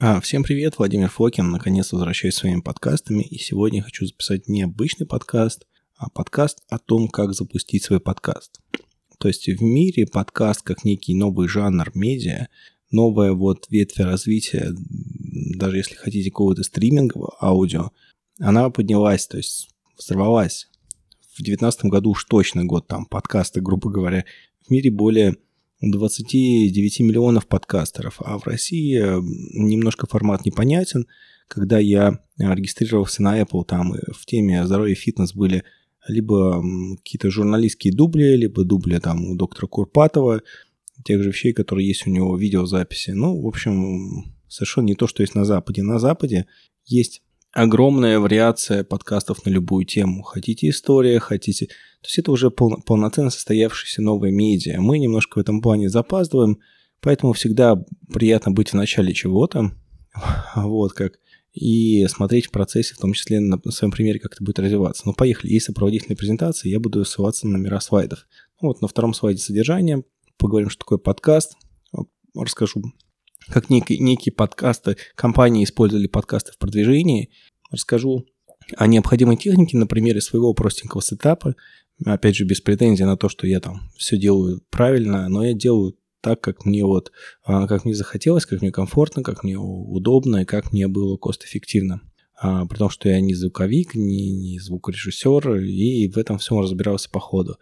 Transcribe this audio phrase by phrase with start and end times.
[0.00, 1.50] А, всем привет, Владимир Фокин.
[1.50, 3.24] Наконец возвращаюсь с своими подкастами.
[3.24, 8.60] И сегодня хочу записать не обычный подкаст, а подкаст о том, как запустить свой подкаст.
[9.18, 12.46] То есть в мире подкаст как некий новый жанр медиа,
[12.92, 14.68] новая вот ветвь развития,
[15.56, 17.90] даже если хотите какого-то стримингового аудио,
[18.38, 20.68] она поднялась, то есть взорвалась.
[21.32, 24.24] В 2019 году уж точно год там подкасты, грубо говоря.
[24.64, 25.38] В мире более
[25.80, 28.98] 29 миллионов подкастеров, а в России
[29.56, 31.06] немножко формат непонятен.
[31.46, 35.64] Когда я регистрировался на Apple, там в теме здоровья и фитнес были
[36.06, 36.62] либо
[36.96, 40.42] какие-то журналистские дубли, либо дубли там у доктора Курпатова,
[41.04, 43.10] тех же вещей, которые есть у него в видеозаписи.
[43.10, 45.82] Ну, в общем, совершенно не то, что есть на Западе.
[45.82, 46.46] На Западе
[46.86, 47.22] есть
[47.58, 50.22] огромная вариация подкастов на любую тему.
[50.22, 51.66] Хотите история, хотите...
[51.66, 52.80] То есть это уже пол...
[52.86, 54.80] полноценно состоявшаяся новая медиа.
[54.80, 56.60] Мы немножко в этом плане запаздываем,
[57.00, 59.72] поэтому всегда приятно быть в начале чего-то,
[60.54, 61.18] вот как,
[61.52, 65.02] и смотреть в процессе, в том числе на своем примере, как это будет развиваться.
[65.06, 65.50] Ну, поехали.
[65.50, 68.28] Есть сопроводительные презентации, я буду ссылаться на номера слайдов.
[68.60, 70.04] Ну, вот на втором слайде содержание,
[70.36, 71.54] поговорим, что такое подкаст,
[72.36, 72.92] расскажу
[73.48, 77.30] как некие, некие подкасты, компании использовали подкасты в продвижении.
[77.70, 78.26] Расскажу
[78.76, 81.54] о необходимой технике на примере своего простенького сетапа.
[82.04, 85.96] Опять же, без претензий на то, что я там все делаю правильно, но я делаю
[86.20, 87.12] так, как мне вот,
[87.44, 92.00] а, как мне захотелось, как мне комфортно, как мне удобно и как мне было кост-эффективно.
[92.40, 97.10] А, при том, что я не звуковик, не, не звукорежиссер, и в этом всем разбирался
[97.10, 97.56] по ходу.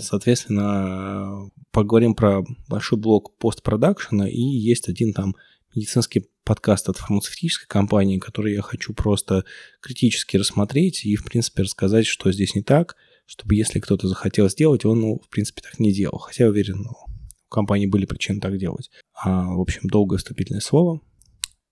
[0.00, 5.36] Соответственно, поговорим про большой блок постпродакшена, и есть один там
[5.74, 9.44] медицинский подкаст от фармацевтической компании, который я хочу просто
[9.80, 14.84] критически рассмотреть и, в принципе, рассказать, что здесь не так, чтобы если кто-то захотел сделать,
[14.84, 16.18] он, ну, в принципе, так не делал.
[16.18, 18.90] Хотя уверен, ну, у компании были причины так делать.
[19.12, 21.00] А, в общем, долгое вступительное слово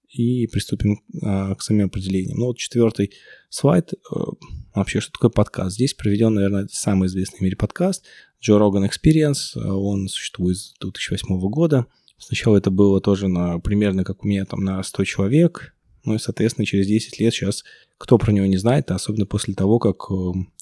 [0.09, 2.39] и приступим а, к самим определениям.
[2.39, 3.13] Ну вот четвертый
[3.49, 3.93] слайд.
[4.11, 4.33] А,
[4.75, 5.77] вообще, что такое подкаст?
[5.77, 8.05] Здесь проведен, наверное, самый известный в мире подкаст
[8.47, 9.59] Joe Rogan Experience.
[9.59, 11.87] Он существует с 2008 года.
[12.19, 15.75] Сначала это было тоже на, примерно как у меня там на 100 человек.
[16.05, 17.65] Ну и, соответственно, через 10 лет сейчас
[17.99, 20.11] кто про него не знает, особенно после того, как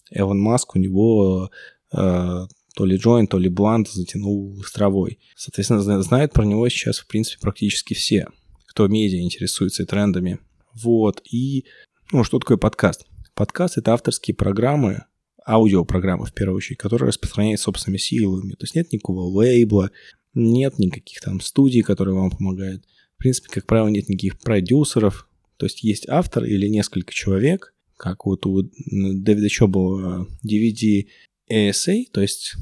[0.09, 1.51] Эван Маск у него
[1.91, 5.19] э, то ли Join, то ли Блант затянул с травой.
[5.35, 8.27] Соответственно, знают про него сейчас, в принципе, практически все
[8.75, 10.39] кто медиа интересуется и трендами.
[10.73, 11.21] Вот.
[11.31, 11.63] И,
[12.11, 13.05] ну, что такое подкаст?
[13.33, 15.05] Подкаст— это авторские программы,
[15.47, 18.51] аудиопрограммы, в первую очередь, которые распространяют собственными силами.
[18.51, 19.91] То есть нет никакого лейбла,
[20.35, 22.85] нет никаких там студий, которые вам помогают.
[23.15, 25.27] В принципе, как правило, нет никаких продюсеров.
[25.57, 31.07] То есть есть автор или несколько человек, как вот у Дэвида Чоба DVD
[31.49, 32.55] ASA, то есть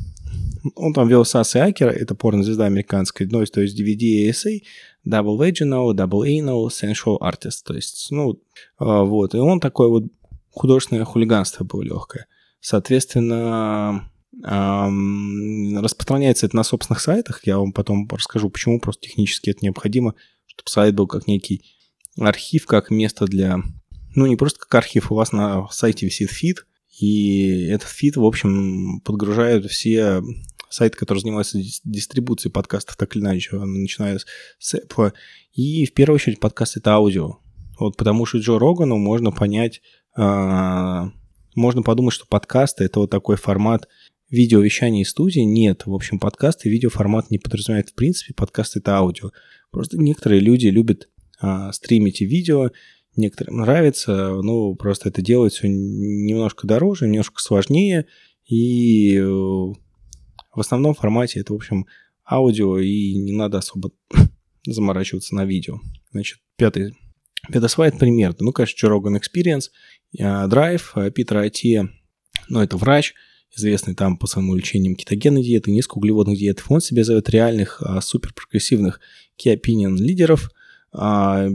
[0.76, 4.62] он там вел и Акера, это порнозвезда американская, ну, то есть DVD ASA,
[5.06, 7.64] Double Vaginal, Double Anal, Sensual Artist.
[7.66, 8.42] То есть, ну,
[8.78, 9.36] а, вот.
[9.36, 10.06] И он такой вот
[10.52, 12.28] художественное хулиганство было легкое.
[12.62, 14.10] Соответственно,
[14.42, 17.46] распространяется это на собственных сайтах.
[17.46, 20.16] Я вам потом расскажу, почему просто технически это необходимо,
[20.48, 21.64] чтобы сайт был как некий
[22.18, 23.60] архив, как место для...
[24.16, 26.66] Ну, не просто как архив, у вас на сайте висит фид,
[27.00, 30.22] и этот фид, в общем, подгружает все
[30.70, 34.20] сайты, которые занимаются дистрибуцией подкастов, так или иначе, начиная
[34.60, 35.14] с Apple.
[35.54, 37.38] И в первую очередь подкаст— это аудио.
[37.80, 39.82] Вот потому что Джо Рогану можно понять,
[40.16, 41.10] э,
[41.56, 43.88] можно подумать, что подкасты— это вот такой формат
[44.34, 45.42] видеовещания из студии.
[45.42, 49.30] Нет, в общем, подкасты видеоформат не подразумевает в принципе, подкаст— это аудио.
[49.70, 51.08] Просто некоторые люди любят
[51.40, 52.72] э, стримить и видео,
[53.16, 58.08] некоторым нравится, ну, просто это делать все немножко дороже, немножко сложнее,
[58.48, 61.86] и в основном формате это, в общем,
[62.26, 63.92] аудио, и не надо особо
[64.66, 65.80] заморачиваться на видео.
[66.12, 66.96] Значит, пятый,
[67.52, 68.36] пятый пример.
[68.40, 69.70] Ну, конечно, Rogan Experience,
[70.20, 71.88] Drive, Питер Ати,
[72.50, 73.14] ну, это врач,
[73.56, 76.64] известный там по своему лечениям кетогенной диеты, низкоуглеводных диет.
[76.70, 79.00] Он себе зовет реальных а, суперпрогрессивных
[79.38, 80.50] key opinion лидеров
[80.92, 81.52] а, в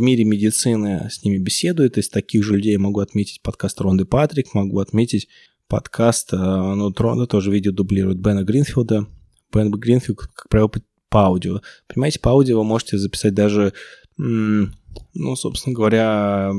[0.00, 1.98] мире медицины с ними беседует.
[1.98, 5.28] Из таких же людей могу отметить подкаст Ронды Патрик, могу отметить
[5.68, 9.06] подкаст, ну, Трона тоже видео дублирует Бена Гринфилда.
[9.52, 10.70] Бен Гринфилд, как правило,
[11.08, 11.60] по аудио.
[11.88, 13.72] Понимаете, по аудио вы можете записать даже,
[14.16, 16.52] ну, собственно говоря,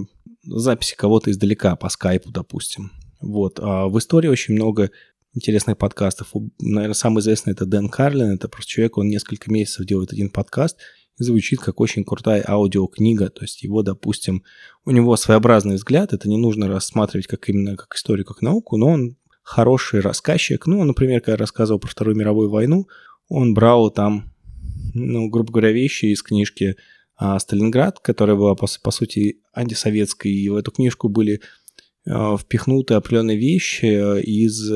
[0.44, 2.92] записи кого-то издалека, по скайпу, допустим.
[3.20, 3.60] Вот.
[3.62, 4.92] А в истории очень много
[5.34, 6.34] интересных подкастов.
[6.60, 8.32] Наверное, самый известный это Дэн Карлин.
[8.32, 10.78] Это просто человек, он несколько месяцев делает один подкаст,
[11.18, 13.30] звучит как очень крутая аудиокнига.
[13.30, 14.44] То есть его, допустим,
[14.86, 16.14] у него своеобразный взгляд.
[16.14, 20.66] Это не нужно рассматривать как именно как историю, как науку, но он хороший рассказчик.
[20.68, 22.88] Ну, например, когда я рассказывал про Вторую мировую войну,
[23.30, 24.34] он брал там
[24.94, 26.76] ну, грубо говоря, вещи из книжки
[27.16, 31.42] а, «Сталинград», которая была, по, по сути, антисоветской, и в эту книжку были
[32.08, 34.72] впихнуты определенные вещи из,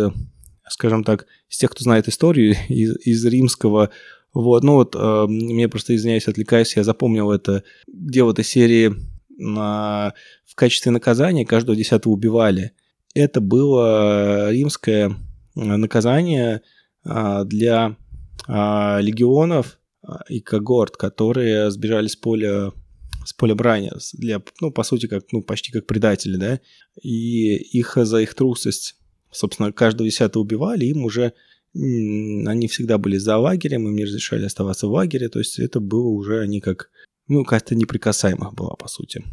[0.67, 3.89] скажем так, из тех, кто знает историю, из, из римского
[4.33, 8.93] вот, ну вот, э, мне просто, извиняюсь, отвлекаюсь, я запомнил это, где в этой серии
[9.29, 10.13] на,
[10.45, 12.71] в качестве наказания каждого десятого убивали.
[13.13, 15.11] Это было римское
[15.55, 16.61] наказание
[17.03, 17.97] а, для
[18.47, 19.79] а, легионов
[20.29, 22.71] и когорт, которые сбежали с поля
[23.25, 26.59] с поля брани, для, ну, по сути, как, ну, почти как предатели, да,
[27.01, 28.95] и их за их трусость,
[29.31, 31.33] собственно, каждого десятого убивали, им уже,
[31.73, 36.07] они всегда были за лагерем, им не разрешали оставаться в лагере, то есть это было
[36.07, 36.89] уже, они как,
[37.27, 39.23] ну, как-то неприкасаемых была, по сути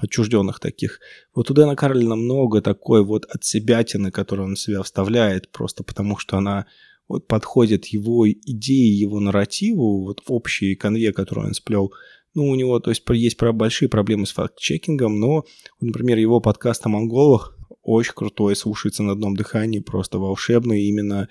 [0.00, 1.00] отчужденных таких.
[1.34, 5.82] Вот у Дэна Карлина много такой вот от себятины, которую он в себя вставляет, просто
[5.82, 6.66] потому что она
[7.08, 11.92] вот подходит его идеи, его нарративу, вот общей конве, которую он сплел.
[12.34, 15.44] Ну, у него, то есть, есть большие проблемы с факт-чекингом, но,
[15.80, 21.28] например, его подкаст о монголах очень крутой, слушается на одном дыхании, просто волшебный именно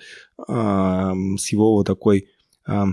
[0.48, 2.28] а, с его вот такой
[2.66, 2.86] а,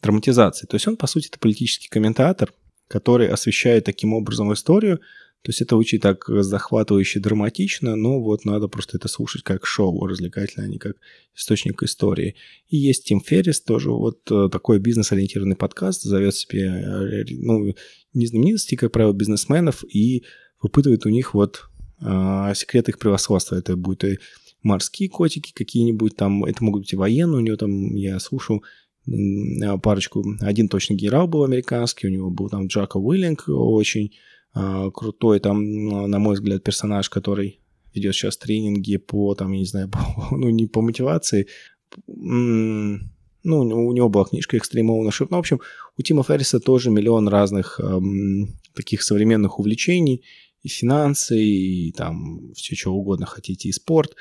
[0.00, 0.68] драматизацией.
[0.68, 2.52] То есть он, по сути, это политический комментатор,
[2.88, 5.00] который освещает таким образом историю.
[5.42, 10.06] То есть это очень так захватывающе, драматично, но вот надо просто это слушать как шоу
[10.06, 10.96] развлекательное, а не как
[11.34, 12.34] источник истории.
[12.68, 17.74] И есть Тим Феррис, тоже вот э, такой бизнес-ориентированный подкаст, зовет себе, э, ну,
[18.12, 20.24] не как правило, бизнесменов, и
[20.60, 21.70] выпытывает у них вот
[22.02, 23.56] э, секреты их превосходства.
[23.56, 24.18] Это будет и
[24.62, 28.62] морские котики какие-нибудь там, это могут быть и военные, у него там, я слушал,
[29.82, 30.22] парочку.
[30.40, 34.12] Один точно генерал был американский, у него был там Джака Уиллинг, очень
[34.52, 37.60] крутой там, на мой взгляд, персонаж, который
[37.94, 41.48] ведет сейчас тренинги по, там, я не знаю, по, ну, не по мотивации,
[43.42, 45.28] ну, у него была книжка Extreme Ownership.
[45.30, 45.60] Ну, в общем,
[45.96, 50.22] у Тима Ферриса тоже миллион разных эм, таких современных увлечений,
[50.62, 54.14] и финансы, и там все, что угодно хотите, и спорт.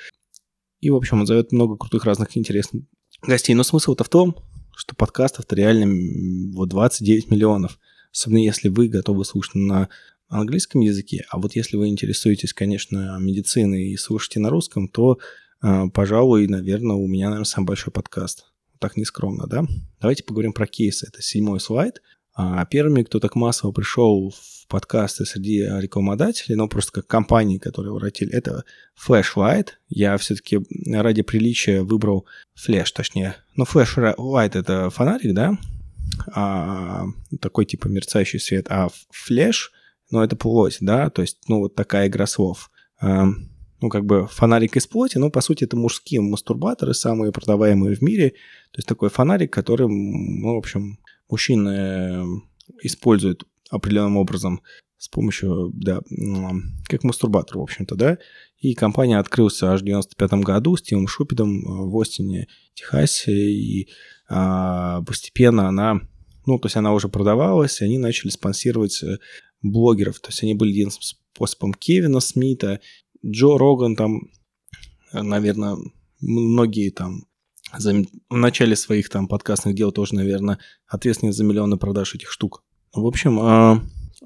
[0.80, 2.84] И, в общем, он зовет много крутых разных интересных
[3.22, 3.54] гостей.
[3.56, 4.38] Но смысл-то в том,
[4.74, 7.78] что подкастов-то реально вот 29 миллионов.
[8.14, 9.90] Особенно если вы готовы слушать на
[10.30, 11.26] английском языке.
[11.30, 15.20] А вот если вы интересуетесь, конечно, медициной и слушаете на русском, то,
[15.62, 18.46] э, пожалуй, наверное, у меня, наверное, самый большой подкаст.
[18.80, 19.66] Так нескромно, да?
[20.00, 21.08] Давайте поговорим про кейсы.
[21.08, 22.02] Это седьмой слайд.
[22.34, 27.92] А первыми, кто так массово пришел в подкасты среди рекламодателей, ну, просто как компании, которые
[27.92, 28.64] воротили, это
[28.96, 29.70] Flashlight.
[29.90, 33.36] Я все-таки ради приличия выбрал Flash, точнее.
[33.58, 35.58] Ну, Flashlight— это фонарик, да?
[36.34, 37.06] А,
[37.42, 38.68] такой типа мерцающий свет.
[38.70, 39.72] А Flash,
[40.11, 41.09] ну, это плоть, да?
[41.09, 42.71] То есть, ну, вот такая игра слов.
[43.00, 43.25] А,
[43.81, 48.01] ну, как бы фонарик из плоти, но, по сути, это мужские мастурбаторы, самые продаваемые в
[48.01, 48.31] мире.
[48.71, 52.23] То есть, такой фонарик, который, ну, в общем, мужчины э,
[52.83, 54.61] используют определенным образом
[54.97, 56.01] с помощью, да,
[56.88, 58.17] как мастурбатор, в общем-то, да.
[58.57, 63.89] И компания открылась аж в 95 году с Тимом Шупидом э, в Остине, Техасе, и
[64.27, 66.01] а, постепенно она,
[66.50, 69.18] ну, то есть она уже продавалась, и они начали спонсировать э,
[69.62, 72.80] блогеров, то есть они были единственным способом Кевина Смита,
[73.25, 74.30] Джо Роган там,
[75.13, 75.78] наверное,
[76.19, 77.25] многие там
[77.78, 77.94] за,
[78.30, 82.63] в начале своих там подкастных дел тоже, наверное, ответственны за миллионы продаж этих штук.
[82.94, 83.81] В общем, э,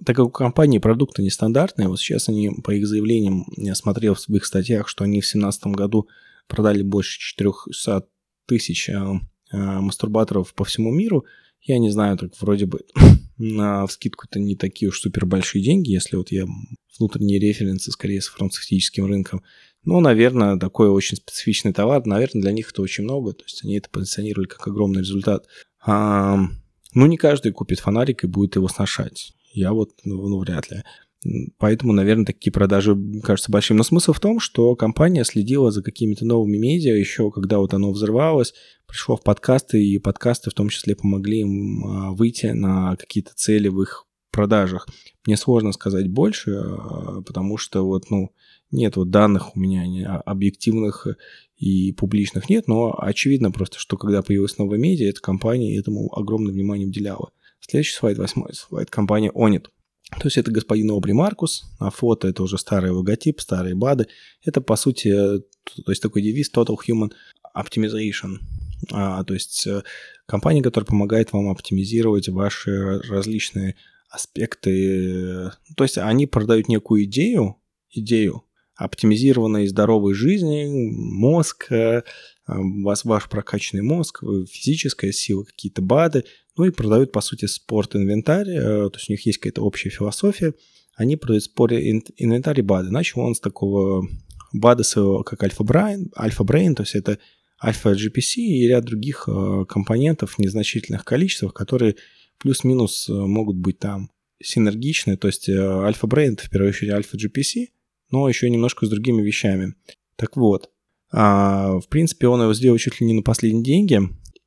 [0.05, 4.29] так как у компании продукты нестандартные, вот сейчас они, по их заявлениям, я смотрел в
[4.29, 6.07] их статьях, что они в 2017 году
[6.47, 8.07] продали больше 400
[8.45, 11.25] тысяч э, э, мастурбаторов по всему миру.
[11.63, 12.81] Я не знаю, так вроде бы
[13.37, 16.45] на вскидку это не такие уж супер большие деньги, если вот я
[16.99, 19.41] внутренние референсы скорее с фармацевтическим рынком.
[19.85, 23.77] Ну, наверное, такой очень специфичный товар, наверное, для них это очень много, то есть они
[23.77, 25.47] это позиционировали как огромный результат.
[25.85, 26.37] А,
[26.93, 29.33] ну, не каждый купит фонарик и будет его сношать.
[29.53, 30.83] Я вот, ну, ну, вряд ли.
[31.57, 33.77] Поэтому, наверное, такие продажи кажутся большими.
[33.77, 37.91] Но смысл в том, что компания следила за какими-то новыми медиа еще, когда вот оно
[37.91, 38.53] взрывалось,
[38.87, 43.69] пришло в подкасты, и подкасты в том числе помогли им а, выйти на какие-то цели
[43.69, 44.87] в их продажах.
[45.25, 48.33] Мне сложно сказать больше, а, потому что вот, ну,
[48.71, 51.07] нет вот данных у меня объективных
[51.57, 56.51] и публичных нет, но очевидно просто, что когда появилась новая медиа, эта компания этому огромное
[56.51, 57.31] внимание уделяла.
[57.61, 59.67] Следующий слайд, восьмой слайд, компания Onit.
[60.11, 64.07] То есть это господин Обри Маркус, а фото это уже старый логотип, старые БАДы.
[64.43, 67.11] Это, по сути, то есть такой девиз Total Human
[67.55, 68.37] Optimization.
[68.91, 69.81] А, то есть э,
[70.25, 73.75] компания, которая помогает вам оптимизировать ваши различные
[74.09, 75.51] аспекты.
[75.75, 77.57] То есть они продают некую идею,
[77.89, 78.43] идею,
[78.75, 82.03] оптимизированной здоровой жизни, мозг, э,
[82.45, 88.89] вас, ваш прокачанный мозг, физическая сила, какие-то БАДы, Ну и продают, по сути, спорт-инвентарь, э,
[88.89, 90.53] то есть у них есть какая-то общая философия.
[90.95, 92.91] Они продают спорт-инвентарь и БАДы.
[92.91, 94.07] Начал он с такого
[94.53, 97.17] БАДа своего, как Альфа-Брейн, Альфа-Брейн, то есть это
[97.63, 101.95] Альфа-GPC и ряд других э, компонентов в незначительных количествах, которые
[102.37, 105.17] плюс-минус э, могут быть там синергичны.
[105.17, 107.69] То есть Альфа-Брейн— в первую очередь Альфа-GPC,
[108.11, 109.73] но еще немножко с другими вещами.
[110.15, 110.69] Так вот,
[111.11, 114.01] а, в принципе, он его сделал чуть ли не на последние деньги,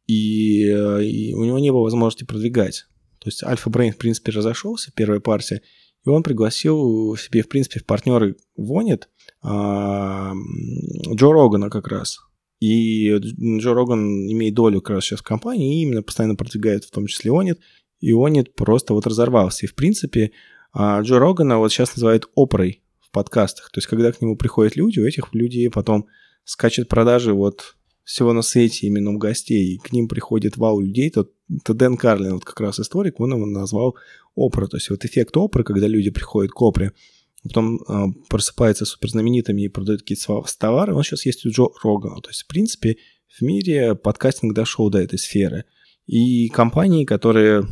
[0.06, 2.86] и, и у него не было возможности продвигать.
[3.20, 5.62] То есть Альфа Брейн, в принципе, разошелся, первая партия,
[6.04, 9.08] и он пригласил себе, в принципе, в партнеры Вонит
[9.42, 10.32] а,
[11.14, 12.18] Джо Рогана как раз.
[12.60, 16.90] И Джо Роган имеет долю как раз сейчас в компании и именно постоянно продвигает в
[16.90, 17.58] том числе Онит.
[18.00, 19.66] И Онит просто вот разорвался.
[19.66, 20.30] И, в принципе,
[20.72, 23.70] а, Джо Рогана вот сейчас называют опрой в подкастах.
[23.72, 26.06] То есть, когда к нему приходят люди, у этих людей потом
[26.44, 27.74] скачет продажи вот
[28.06, 31.28] всего на свете именно у гостей, и к ним приходит вау людей, то,
[31.64, 33.96] то Дэн Карлин, вот как раз историк, он его назвал
[34.36, 34.68] опра.
[34.68, 36.92] То есть вот эффект опры, когда люди приходят к опре,
[37.42, 42.20] потом э, просыпаются суперзнаменитыми и продают какие-то товары, он сейчас есть у Джо Рогана.
[42.20, 42.96] То есть, в принципе,
[43.28, 45.64] в мире подкастинг дошел до этой сферы.
[46.06, 47.66] И компании, которые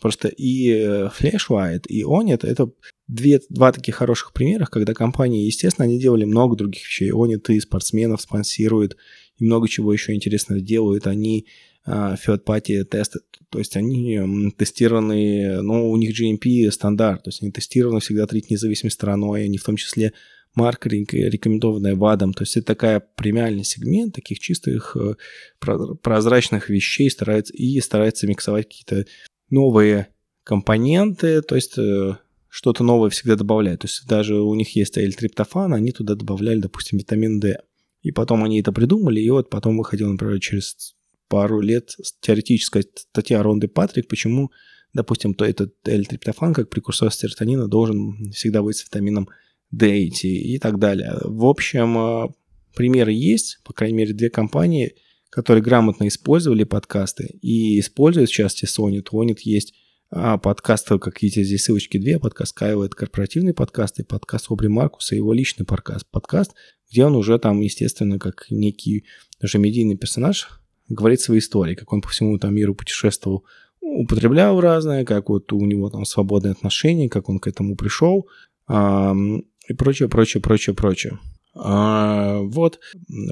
[0.00, 2.70] Просто и э, Flashlight, и Onit— это
[3.08, 7.10] две, два таких хороших примера, когда компании, естественно, они делали много других вещей.
[7.10, 8.96] Onit и спортсменов спонсируют,
[9.38, 11.06] и много чего еще интересного делают.
[11.06, 11.46] Они
[11.86, 17.52] uh, third-party тесты, то есть они тестированы, ну, у них GMP стандарт, то есть они
[17.52, 20.12] тестированы всегда третьей независимой стороной, они в том числе
[20.54, 22.32] маркетинг, рекомендованная ВАДом.
[22.32, 25.14] То есть это такая премиальный сегмент таких чистых э,
[25.60, 29.04] прозрачных вещей старается, и старается миксовать какие-то
[29.50, 30.08] новые
[30.42, 32.16] компоненты, то есть э,
[32.48, 33.82] что-то новое всегда добавляют.
[33.82, 37.60] То есть даже у них есть L-триптофан, они туда добавляли, допустим, витамин D.
[38.06, 40.94] И потом они это придумали, и вот потом выходил, например, через
[41.26, 44.52] пару лет теоретическая статья Ронды Патрик, почему,
[44.94, 49.28] допустим, то этот L-триптофан как прекурсор серотонина должен всегда быть с витамином
[49.72, 51.14] D и так далее.
[51.24, 52.28] В общем, э,
[52.76, 54.94] примеры есть, по крайней мере, две компании,
[55.28, 59.02] которые грамотно использовали подкасты и используют в части Sony.
[59.02, 59.74] Tronit есть
[60.10, 62.18] а, подкасты, как видите, здесь ссылочки две.
[62.18, 66.06] Подкаст Кайла– это корпоративный подкаст, и подкаст Обри Маркуса– его личный подкаст.
[66.10, 66.54] Подкаст,
[66.90, 69.04] где он уже там, естественно, как некий
[69.40, 73.44] даже медийный персонаж, говорит свои истории, как он по всему там миру путешествовал,
[73.80, 78.28] употреблял разное, как вот у него там свободные отношения, как он к этому пришел,
[78.68, 81.18] и прочее, прочее, прочее, прочее.
[81.54, 82.78] А, вот,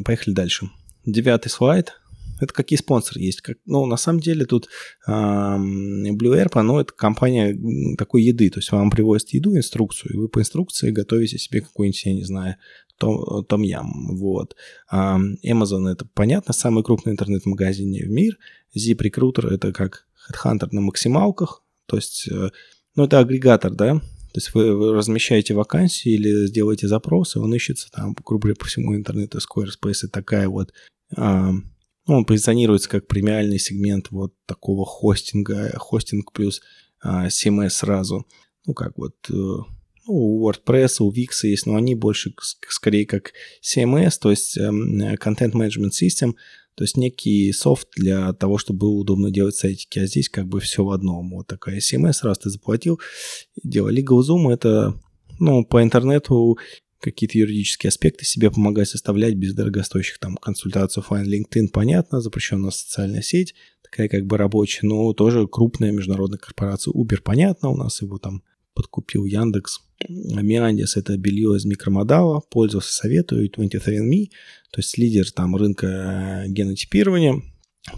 [0.04, 0.70] поехали дальше.
[1.04, 2.00] Девятый слайд–
[2.44, 3.40] это какие спонсоры есть.
[3.40, 4.68] Как, ну, на самом деле тут
[5.06, 7.56] э, Blue Air, ну, это компания
[7.96, 8.50] такой еды.
[8.50, 12.24] То есть вам привозят еду, инструкцию, и вы по инструкции готовите себе какой-нибудь, я не
[12.24, 12.56] знаю,
[12.98, 14.16] том, том ям.
[14.16, 14.56] Вот.
[14.88, 18.36] А Amazon это, понятно, самый крупный интернет-магазин в мире.
[18.76, 21.62] Zip Recruiter это как Headhunter на максималках.
[21.86, 22.50] То есть, э,
[22.96, 24.00] ну, это агрегатор, да,
[24.34, 28.64] то есть вы, вы размещаете вакансии или сделаете запросы, он ищется там, грубо говоря, по
[28.64, 29.38] всему интернету.
[29.38, 30.72] Squarespace такая вот
[32.06, 36.60] ну, он позиционируется как премиальный сегмент вот такого хостинга, хостинг плюс
[37.00, 38.26] а, CMS сразу.
[38.66, 39.66] Ну, как вот э, ну,
[40.06, 42.34] у WordPress, у Wix есть, но они больше
[42.68, 43.32] скорее как
[43.62, 46.34] CMS, то есть Content Management System,
[46.74, 50.60] то есть некий софт для того, чтобы было удобно делать сайтики, а здесь как бы
[50.60, 51.30] все в одном.
[51.30, 53.00] Вот такая CMS, раз ты заплатил,
[53.62, 53.92] дело.
[53.92, 54.98] LegalZoom это
[55.38, 56.58] ну, по интернету
[57.10, 61.02] какие-то юридические аспекты себе помогать составлять без дорогостоящих там консультаций.
[61.08, 66.92] Fine LinkedIn, понятно, запрещенная социальная сеть, такая как бы рабочая, но тоже крупная международная корпорация.
[66.92, 68.42] Uber, понятно, у нас его там
[68.74, 69.82] подкупил Яндекс.
[70.08, 74.30] Миандис– это белье из микромодала, пользовался, советую, 23andMe,
[74.70, 77.42] то есть лидер там рынка генотипирования,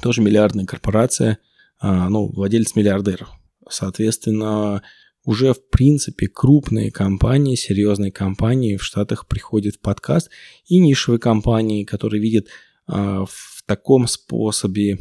[0.03, 1.39] тоже миллиардная корпорация,
[1.79, 3.27] а, ну, владелец миллиардер.
[3.69, 4.83] Соответственно,
[5.27, 10.31] уже, в принципе, крупные компании, серьезные компании в Штатах приходят в подкаст,
[10.67, 12.47] и нишевые компании, которые видят
[12.87, 14.99] а, в таком способе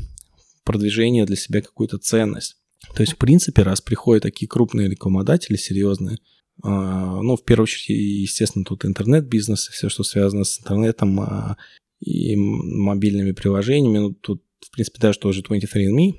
[0.64, 2.58] продвижения для себя какую-то ценность.
[2.96, 6.18] То есть, в принципе, раз приходят такие крупные рекламодатели, серьезные,
[6.64, 11.58] а, ну, в первую очередь, естественно, тут интернет-бизнес, все, что связано с интернетом а,
[12.00, 16.16] и мобильными приложениями, ну, тут, в принципе, даже тоже 23andMe,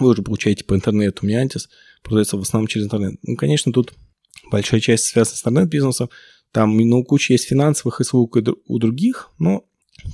[0.00, 1.68] вы уже получаете по интернету Миантис,
[2.04, 3.18] продается в основном через интернет.
[3.22, 3.92] Ну, конечно, тут
[4.50, 6.10] большая часть связана с интернет-бизнесом,
[6.52, 9.64] там, ну, куча есть финансовых и услуг у других, но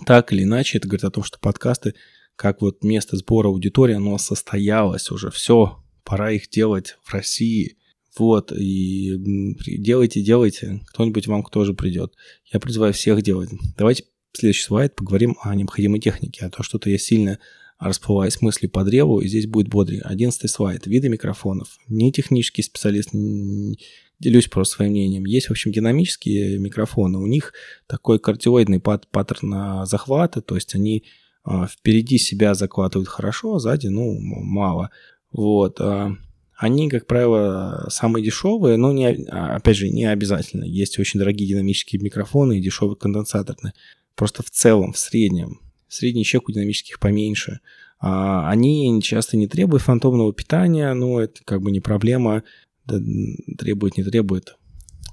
[0.06, 1.94] так или иначе это говорит о том, что подкасты,
[2.36, 7.76] как вот место сбора аудитории, оно состоялось уже, все, пора их делать в России,
[8.18, 9.16] вот, и
[9.78, 12.14] делайте, делайте, кто-нибудь вам тоже придет.
[12.52, 13.50] Я призываю всех делать.
[13.76, 17.38] Давайте следующий слайд поговорим о необходимой технике, а то что-то я сильно
[17.80, 20.00] расплываясь мысли по древу, и здесь будет бодрый.
[20.00, 20.86] Одиннадцатый слайд.
[20.86, 21.78] Виды микрофонов.
[21.88, 23.10] Не технический специалист,
[24.20, 25.24] делюсь просто своим мнением.
[25.24, 27.18] Есть, в общем, динамические микрофоны.
[27.18, 27.54] У них
[27.86, 31.04] такой кардиоидный пат паттерн захвата, то есть они
[31.42, 34.90] а, впереди себя захватывают хорошо, а сзади, ну, мало.
[35.32, 35.80] Вот.
[35.80, 36.14] А,
[36.56, 40.64] они, как правило, самые дешевые, но, не, а, опять же, не обязательно.
[40.64, 43.72] Есть очень дорогие динамические микрофоны и дешевые конденсаторные.
[44.14, 45.60] Просто в целом, в среднем,
[45.90, 47.60] средний чек у динамических поменьше.
[47.98, 52.44] Они часто не требуют фантомного питания, но это как бы не проблема.
[52.86, 54.56] Требует, не требует.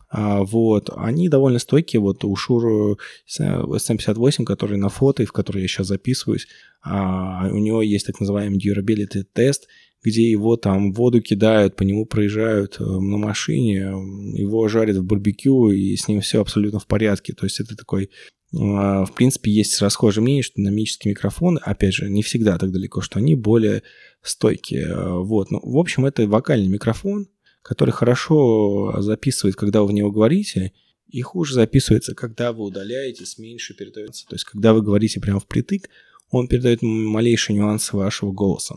[0.09, 1.99] А, вот, они довольно стойкие.
[1.99, 2.97] Вот у Шур
[3.29, 6.47] SM58, который на фото, и в который я сейчас записываюсь,
[6.81, 9.67] а, у него есть так называемый durability тест,
[10.03, 13.91] где его там в воду кидают, по нему проезжают э, на машине,
[14.35, 17.33] его жарят в барбекю, и с ним все абсолютно в порядке.
[17.33, 22.09] То есть это такой а, в принципе, есть расхожее мнение, что динамические микрофоны, опять же,
[22.09, 23.83] не всегда так далеко, что они более
[24.21, 25.21] стойкие.
[25.21, 25.51] Вот.
[25.51, 27.27] Ну, в общем, это вокальный микрофон,
[27.61, 30.71] который хорошо записывает, когда вы в него говорите,
[31.07, 34.25] и хуже записывается, когда вы удаляете, с меньше передается.
[34.27, 35.89] То есть, когда вы говорите прямо впритык,
[36.29, 38.75] он передает малейшие нюансы вашего голоса.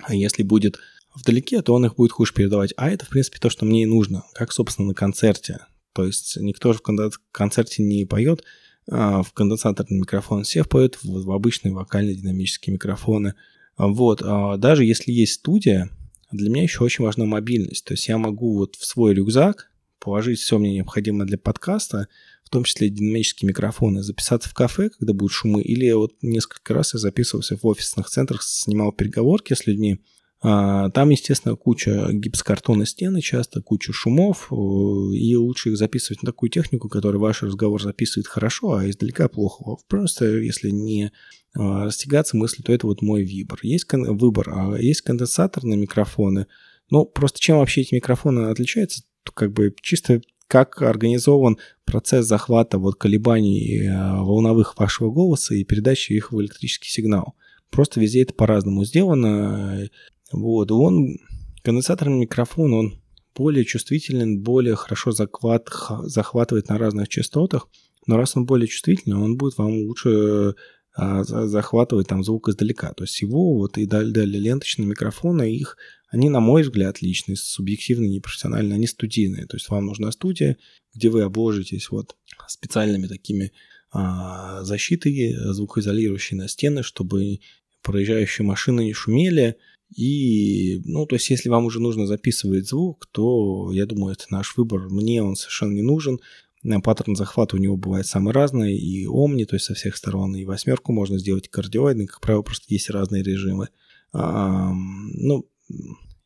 [0.00, 0.78] А если будет
[1.14, 2.72] вдалеке, то он их будет хуже передавать.
[2.76, 5.66] А это, в принципе, то, что мне и нужно, как, собственно, на концерте.
[5.92, 8.44] То есть никто же в концерте не поет а,
[8.86, 13.34] в конденсаторный микрофон, все поют в, в обычные вокальные динамические микрофоны.
[13.78, 15.90] Вот, а даже если есть студия,
[16.30, 17.84] для меня еще очень важна мобильность.
[17.84, 22.08] То есть я могу вот в свой рюкзак положить все мне необходимое для подкаста,
[22.44, 26.94] в том числе динамические микрофоны, записаться в кафе, когда будут шумы, или вот несколько раз
[26.94, 29.98] я записывался в офисных центрах, снимал переговорки с людьми, а,
[30.42, 36.50] там, естественно, куча гипсокартона стены часто, куча шумов, э, и лучше их записывать на такую
[36.50, 39.76] технику, которая ваш разговор записывает хорошо, а издалека плохо.
[39.88, 41.12] Просто если не
[41.54, 43.60] а, растягаться мысли, то это вот мой выбор.
[43.62, 46.46] Есть выбор, а есть конденсаторные микрофоны.
[46.90, 49.04] Ну, просто чем вообще эти микрофоны отличаются?
[49.34, 56.12] Как бы чисто как организован процесс захвата вот колебаний э, волновых вашего голоса и передачи
[56.12, 57.34] их в электрический сигнал.
[57.70, 59.88] Просто везде это по-разному сделано.
[60.32, 61.18] Вот, он,
[61.62, 63.02] конденсаторный микрофон, он
[63.34, 65.68] более чувствителен, более хорошо захват,
[66.04, 67.68] захватывает на разных частотах,
[68.06, 70.54] но раз он более чувствительный, он будет вам лучше
[70.94, 72.92] а, захватывать там звук издалека.
[72.92, 75.76] То есть его вот и далее, далее ленточные микрофоны, их,
[76.10, 79.46] они, на мой взгляд, личные, субъективные, непрофессиональные, они студийные.
[79.46, 80.58] То есть вам нужна студия,
[80.94, 82.16] где вы обложитесь вот
[82.48, 83.52] специальными такими
[83.90, 87.40] а, защитой звукоизолирующей на стены, чтобы
[87.82, 89.56] проезжающие машины не шумели,
[89.94, 94.56] и, ну, то есть, если вам уже нужно записывать звук, то, я думаю, это наш
[94.56, 94.88] выбор.
[94.88, 96.18] Мне он совершенно не нужен.
[96.64, 100.34] Э, паттерн захвата у него бывает самый разный, и омни, то есть со всех сторон,
[100.34, 103.68] и восьмерку можно сделать кардиоидный, как правило, просто есть разные режимы.
[104.12, 105.48] А, ну,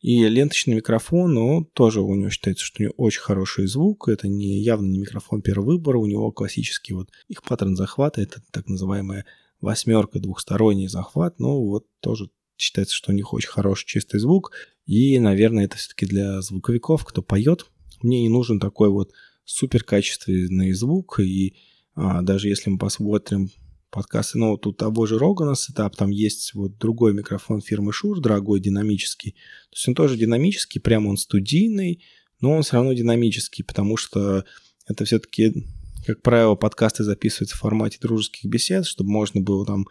[0.01, 4.07] и ленточный микрофон, но тоже у него считается, что у него очень хороший звук.
[4.07, 8.41] Это не явно не микрофон первого выбора, у него классический вот их паттерн захвата, это
[8.51, 9.25] так называемая
[9.59, 14.51] восьмерка, двухсторонний захват, ну вот тоже считается, что у них очень хороший чистый звук.
[14.85, 17.65] И, наверное, это все-таки для звуковиков, кто поет.
[18.01, 19.11] Мне не нужен такой вот
[19.45, 21.19] супер качественный звук.
[21.19, 21.55] И
[21.95, 23.49] а, даже если мы посмотрим
[23.89, 28.59] подкасты, ну, тут того же Рогана сетап, там есть вот другой микрофон фирмы Shure, дорогой,
[28.59, 29.31] динамический.
[29.31, 32.03] То есть он тоже динамический, прямо он студийный,
[32.41, 34.45] но он все равно динамический, потому что
[34.85, 35.65] это все-таки,
[36.05, 39.85] как правило, подкасты записываются в формате дружеских бесед, чтобы можно было там,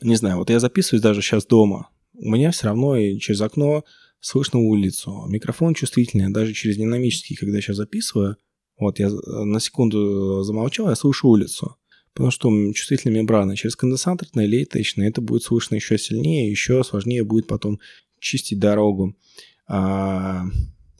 [0.00, 3.84] не знаю, вот я записываюсь даже сейчас дома, у меня все равно и через окно
[4.20, 5.24] слышно улицу.
[5.28, 8.36] Микрофон чувствительный, даже через динамический, когда я сейчас записываю,
[8.78, 11.76] вот я на секунду замолчал, я слышу улицу.
[12.12, 17.24] Потому что чувствительная мембрана через конденсаторный или лейточный это будет слышно еще сильнее, еще сложнее
[17.24, 17.78] будет потом
[18.18, 19.16] чистить дорогу.
[19.66, 20.44] А,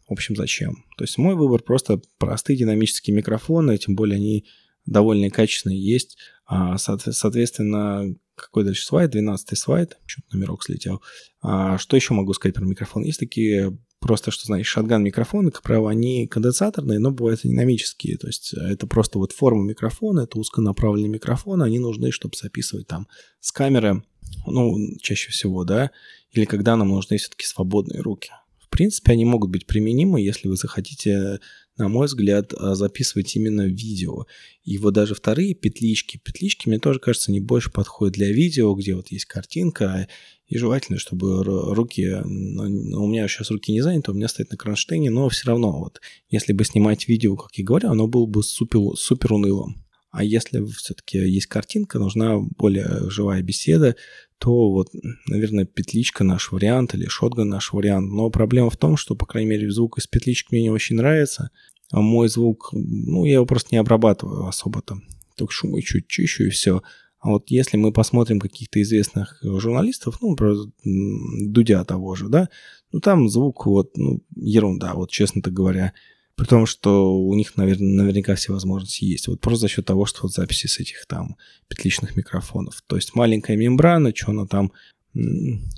[0.08, 0.84] в общем, зачем?
[0.96, 4.46] То есть мой выбор просто простые динамические микрофоны, тем более они
[4.86, 6.16] довольно качественные есть.
[6.46, 9.10] А, соответственно, какой дальше слайд?
[9.10, 9.98] 12 слайд.
[10.06, 11.02] Что-то номерок слетел.
[11.42, 13.02] А, что еще могу сказать про микрофон?
[13.02, 18.16] Есть такие просто, что знаешь, шатган микрофоны, как правило, они конденсаторные, но бывают динамические.
[18.16, 23.06] То есть это просто вот форма микрофона, это узконаправленный микрофон, они нужны, чтобы записывать там
[23.40, 24.02] с камеры,
[24.46, 25.90] ну, чаще всего, да,
[26.32, 28.30] или когда нам нужны все-таки свободные руки.
[28.58, 31.40] В принципе, они могут быть применимы, если вы захотите
[31.80, 34.26] на мой взгляд, а, записывать именно видео.
[34.64, 36.20] И вот даже вторые петлички.
[36.22, 40.06] Петлички, мне тоже кажется, не больше подходят для видео, где вот есть картинка,
[40.46, 42.22] и желательно, чтобы руки...
[42.24, 45.78] Ну, у меня сейчас руки не заняты, у меня стоит на кронштейне, но все равно
[45.78, 49.76] вот, если бы снимать видео, как я говорю, оно было бы супер, супер унылым.
[50.10, 53.94] А если все-таки есть картинка, нужна более живая беседа,
[54.38, 54.88] то вот,
[55.28, 58.10] наверное, петличка наш вариант или шотган наш вариант.
[58.10, 61.50] Но проблема в том, что, по крайней мере, звук из петлички мне не очень нравится.
[61.90, 65.02] А мой звук, ну, я его просто не обрабатываю особо там.
[65.36, 66.82] Только шумы чуть чищу и все.
[67.18, 72.48] А вот если мы посмотрим каких-то известных журналистов, ну, про Дудя того же, да,
[72.92, 75.92] ну, там звук вот, ну, ерунда, вот честно-то говоря.
[76.36, 79.28] При том, что у них, наверное, наверняка все возможности есть.
[79.28, 81.36] Вот просто за счет того, что вот записи с этих там
[81.68, 82.82] петличных микрофонов.
[82.86, 84.72] То есть маленькая мембрана, что она там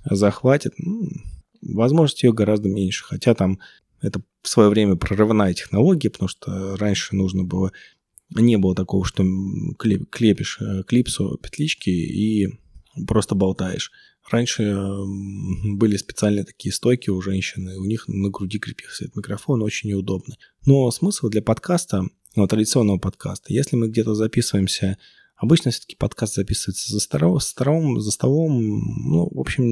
[0.09, 1.09] захватит, ну,
[1.63, 3.05] возможности ее гораздо меньше.
[3.05, 3.59] Хотя там
[4.03, 7.73] это в свое время прорывная технология, потому что раньше нужно было
[8.35, 9.25] не было такого, что
[9.79, 12.49] клепишь э, клипсу, петлички и
[13.07, 13.91] просто болтаешь.
[14.31, 14.75] Раньше
[15.77, 20.37] были специальные такие стойки у женщины, у них на груди крепился этот микрофон, очень неудобно.
[20.65, 22.05] Но смысл для подкаста,
[22.37, 24.97] ну, традиционного подкаста, если мы где-то записываемся,
[25.37, 29.65] обычно все-таки подкаст записывается за, старом, старом, за столом, ну, в общем,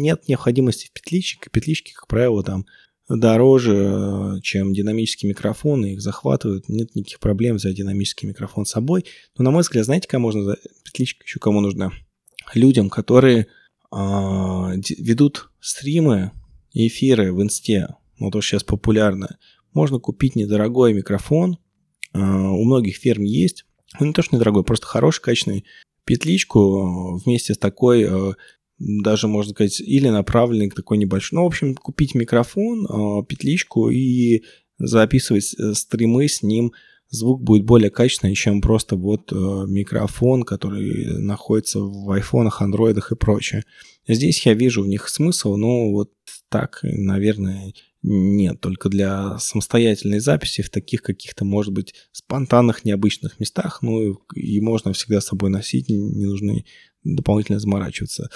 [0.00, 2.66] нет необходимости в петличке, петлички, как правило, там
[3.08, 9.04] дороже, чем динамический микрофон, и их захватывают, нет никаких проблем взять динамический микрофон с собой.
[9.36, 11.92] Но, на мой взгляд, знаете, кому нужна петличка еще кому нужна?
[12.54, 13.46] Людям, которые
[13.92, 13.96] э,
[14.98, 16.32] ведут стримы
[16.72, 17.88] эфиры в инсте,
[18.18, 19.38] ну то сейчас популярно.
[19.74, 21.58] Можно купить недорогой микрофон,
[22.12, 23.64] э, у многих фирм есть,
[23.98, 25.64] ну не то, что недорогой, просто хороший, качественный
[26.04, 28.34] петличку вместе с такой э,
[28.82, 31.36] даже, можно сказать, или направленный такой небольшой...
[31.36, 34.42] Ну, в общем, купить микрофон, а, петличку и
[34.78, 36.72] записывать э, стримы с ним.
[37.08, 43.16] Звук будет более качественный, чем просто вот э, микрофон, который находится в айфонах, андроидах и
[43.16, 43.64] прочее.
[44.08, 46.10] Здесь я вижу в них смысл, но вот
[46.48, 53.80] так, наверное, нет, только для самостоятельной записи в таких каких-то, может быть, спонтанных, необычных местах,
[53.82, 56.64] ну и можно всегда с собой носить, не нужны
[57.04, 58.30] дополнительно заморачиваться.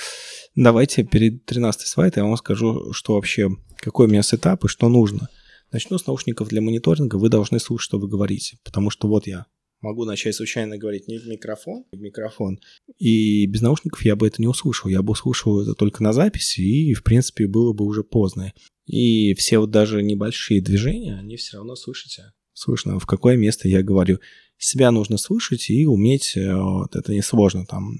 [0.54, 4.88] Давайте перед 13 слайд я вам скажу, что вообще, какой у меня сетап и что
[4.88, 5.28] нужно.
[5.72, 9.46] Начну с наушников для мониторинга, вы должны слушать, что вы говорите, потому что вот я
[9.80, 12.58] могу начать случайно говорить не в микрофон, в микрофон,
[12.98, 16.60] и без наушников я бы это не услышал, я бы услышал это только на записи,
[16.60, 18.52] и, в принципе, было бы уже поздно.
[18.86, 23.82] И все вот даже небольшие движения, они все равно слышите, слышно, в какое место я
[23.82, 24.18] говорю.
[24.58, 27.98] Себя нужно слышать и уметь, э, вот, это несложно, там,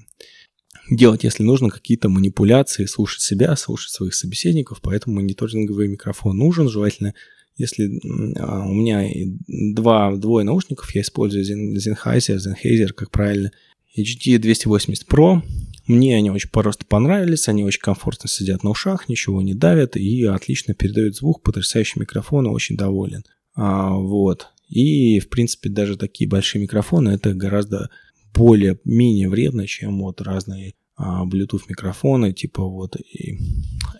[0.89, 7.13] делать, если нужно, какие-то манипуляции, слушать себя, слушать своих собеседников, поэтому мониторинговый микрофон нужен, желательно
[7.57, 7.99] если
[8.39, 9.09] а, у меня
[9.47, 13.51] два, двое наушников, я использую Sennheiser, Sennheiser, как правильно,
[13.97, 15.41] HD 280 Pro.
[15.87, 20.23] Мне они очень просто понравились, они очень комфортно сидят на ушах, ничего не давят и
[20.25, 23.23] отлично передают звук, потрясающий микрофон, очень доволен.
[23.55, 24.49] А, вот.
[24.69, 27.89] И, в принципе, даже такие большие микрофоны, это гораздо
[28.37, 33.37] более, менее вредно, чем вот разные а, Bluetooth микрофоны, типа вот и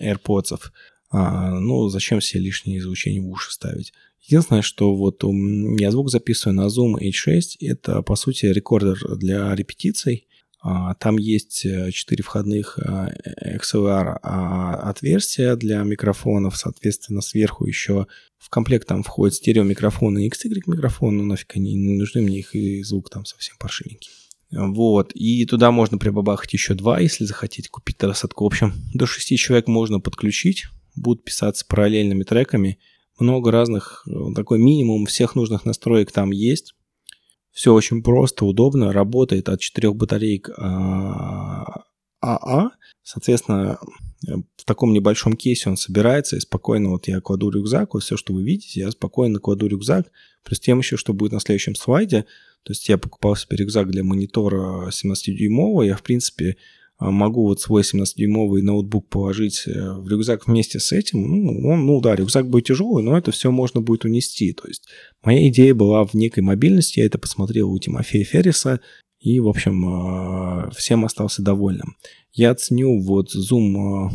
[0.02, 0.60] AirPods.
[1.10, 3.94] А, ну, зачем все лишние звучания в уши ставить?
[4.22, 5.24] Единственное, что вот
[5.80, 10.28] я звук записываю на Zoom H6, это, по сути, рекордер для репетиций.
[10.60, 13.10] А, там есть 4 э, входных а,
[13.42, 21.18] XLR отверстия для микрофонов, соответственно, сверху еще в комплект там входит стереомикрофон и XY микрофон,
[21.18, 24.10] но нафиг они не нужны, мне их и звук там совсем паршивенький.
[24.52, 28.46] Вот, и туда можно прибабахать еще два, если захотите купить рассадку.
[28.46, 32.80] В общем, до шести человек можно подключить, будут писаться параллельными треками.
[33.20, 36.76] Много разных, э, такой минимум всех нужных настроек там есть.
[37.52, 41.84] Все очень просто, удобно, работает от четырех батареек АА.
[42.22, 42.70] А.
[43.04, 43.80] Соответственно,
[44.28, 48.16] э, в таком небольшом кейсе он собирается, и спокойно вот я кладу рюкзак, вот все,
[48.18, 50.12] что вы видите, я спокойно кладу рюкзак,
[50.44, 52.26] плюс тем еще, что будет на следующем слайде,
[52.68, 56.58] то есть я покупал себе рюкзак для монитора 17-дюймового, я, в принципе,
[56.98, 61.86] а, могу вот свой 17-дюймовый ноутбук положить э, в рюкзак вместе с этим, ну, он,
[61.86, 64.52] ну да, рюкзак будет тяжелый, но это все можно будет унести.
[64.52, 64.84] То есть
[65.24, 68.82] моя идея была в некой мобильности, я это посмотрел у Тимофея Ферриса,
[69.22, 71.96] и, в общем, а, всем остался довольным.
[72.34, 74.10] Я ценю вот Zoom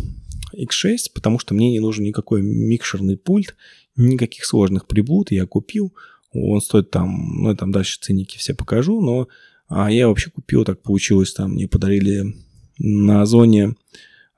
[0.55, 3.57] X6, а, потому что мне не нужен никакой микшерный пульт,
[3.97, 5.95] никаких сложных приблуд я купил.
[6.33, 9.29] Он стоит там, ну, я там дальше ценники все покажу, но
[9.69, 12.35] а я вообще купил, так получилось, там мне подарили
[12.79, 13.75] на зоне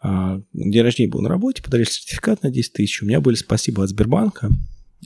[0.00, 3.02] а, день рождения был на работе, подарили сертификат на 10 тысяч.
[3.02, 4.50] У меня были спасибо от Сбербанка,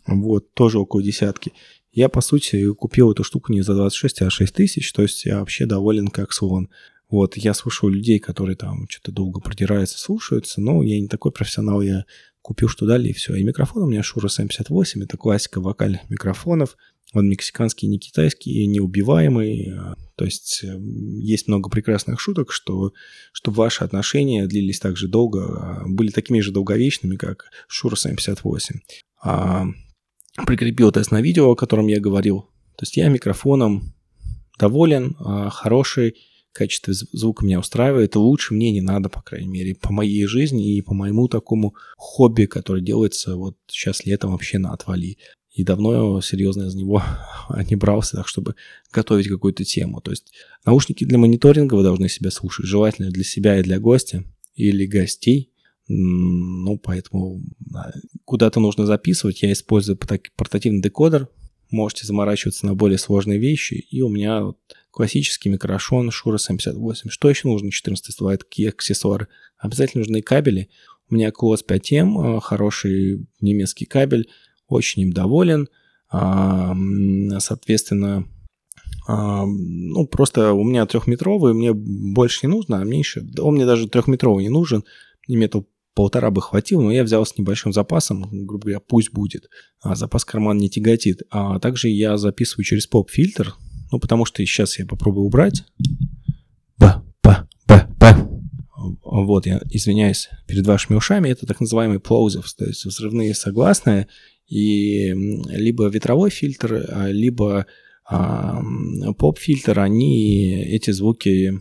[0.06, 1.52] вот, тоже около десятки.
[1.92, 5.38] Я, по сути, купил эту штуку не за 26, а 6 тысяч, то есть я
[5.38, 6.68] вообще доволен как слон.
[7.08, 11.80] Вот, я слушаю людей, которые там что-то долго продираются, слушаются, но я не такой профессионал,
[11.80, 12.04] я
[12.42, 13.34] купил что дали, и все.
[13.34, 16.76] И микрофон у меня Shure SM58, это классика вокаль микрофонов.
[17.14, 19.72] Он мексиканский, не китайский, неубиваемый.
[20.16, 20.78] То есть э,
[21.22, 22.92] есть много прекрасных шуток, что
[23.32, 28.80] чтобы ваши отношения длились так же долго, а, были такими же долговечными, как Shure SM58.
[29.22, 29.66] А,
[30.46, 32.42] прикрепил тест на видео, о котором я говорил.
[32.76, 33.94] То есть я микрофоном
[34.58, 36.14] доволен, а, хороший,
[36.52, 40.82] качество звука меня устраивает, лучше мне не надо, по крайней мере, по моей жизни и
[40.82, 45.18] по моему такому хобби, которое делается вот сейчас летом вообще на отвали.
[45.52, 47.02] И давно серьезно из него
[47.68, 48.54] не брался, так чтобы
[48.92, 50.00] готовить какую-то тему.
[50.00, 50.32] То есть
[50.64, 55.52] наушники для мониторинга вы должны себя слушать, желательно для себя и для гостя или гостей.
[55.88, 57.40] Ну, поэтому
[58.24, 59.42] куда-то нужно записывать.
[59.42, 59.98] Я использую
[60.36, 61.28] портативный декодер.
[61.70, 63.74] Можете заморачиваться на более сложные вещи.
[63.74, 64.58] И у меня вот
[64.98, 67.08] классический микрошон Shure SM58.
[67.08, 68.36] Что еще нужно 14 ствола?
[68.36, 69.28] Какие аксессуары?
[69.56, 70.70] Обязательно нужны кабели.
[71.08, 74.28] У меня Close 5M, э, хороший немецкий кабель.
[74.66, 75.68] Очень им доволен.
[76.10, 76.74] А,
[77.38, 78.26] соответственно,
[79.06, 83.24] а, ну, просто у меня трехметровый, мне больше не нужно, а меньше.
[83.38, 84.82] Он мне даже трехметровый не нужен.
[85.28, 89.48] Мне метал полтора бы хватило, но я взял с небольшим запасом, грубо говоря, пусть будет.
[89.80, 91.22] А запас карман не тяготит.
[91.30, 93.54] А также я записываю через поп-фильтр,
[93.90, 95.64] ну, потому что сейчас я попробую убрать.
[96.78, 98.28] Б, П, П, П.
[99.02, 104.08] Вот, я извиняюсь перед вашими ушами, это так называемый plosives, то есть взрывные согласные,
[104.46, 105.12] и
[105.48, 107.66] либо ветровой фильтр, а, либо
[108.04, 108.62] а,
[109.18, 111.60] поп-фильтр, они эти звуки,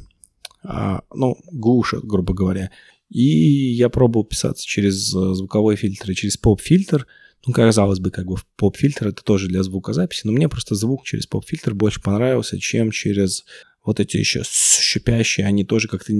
[0.63, 2.71] а, ну, глушат, грубо говоря.
[3.09, 7.07] И я пробовал писаться через э, звуковой фильтр и через поп-фильтр.
[7.45, 11.27] Ну, казалось бы, как бы поп-фильтр это тоже для звукозаписи, но мне просто звук через
[11.27, 13.45] поп-фильтр больше понравился, чем через
[13.85, 16.11] вот эти еще шипящие, они тоже как-то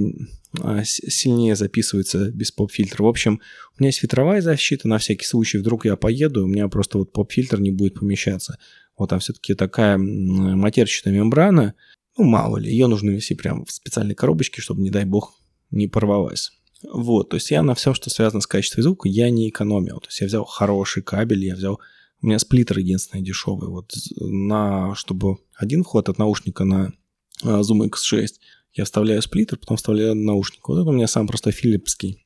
[0.62, 3.02] а, сильнее записываются без поп-фильтра.
[3.02, 3.42] В общем,
[3.76, 7.12] у меня есть фильтровая защита, на всякий случай, вдруг я поеду, у меня просто вот
[7.12, 8.58] поп-фильтр не будет помещаться.
[8.96, 11.74] Вот там все-таки такая матерчатая мембрана,
[12.16, 15.34] ну, мало ли, ее нужно вести прямо в специальной коробочке, чтобы, не дай бог,
[15.70, 16.52] не порвалась.
[16.82, 20.00] Вот, то есть я на все, что связано с качеством звука, я не экономил.
[20.00, 21.80] То есть я взял хороший кабель, я взял...
[22.20, 23.68] У меня сплиттер единственный дешевый.
[23.68, 24.94] Вот на...
[24.94, 26.92] Чтобы один вход от наушника на
[27.42, 28.28] а, Zoom X6,
[28.74, 30.68] я вставляю сплиттер, потом вставляю наушник.
[30.68, 32.24] Вот это у меня сам просто филипский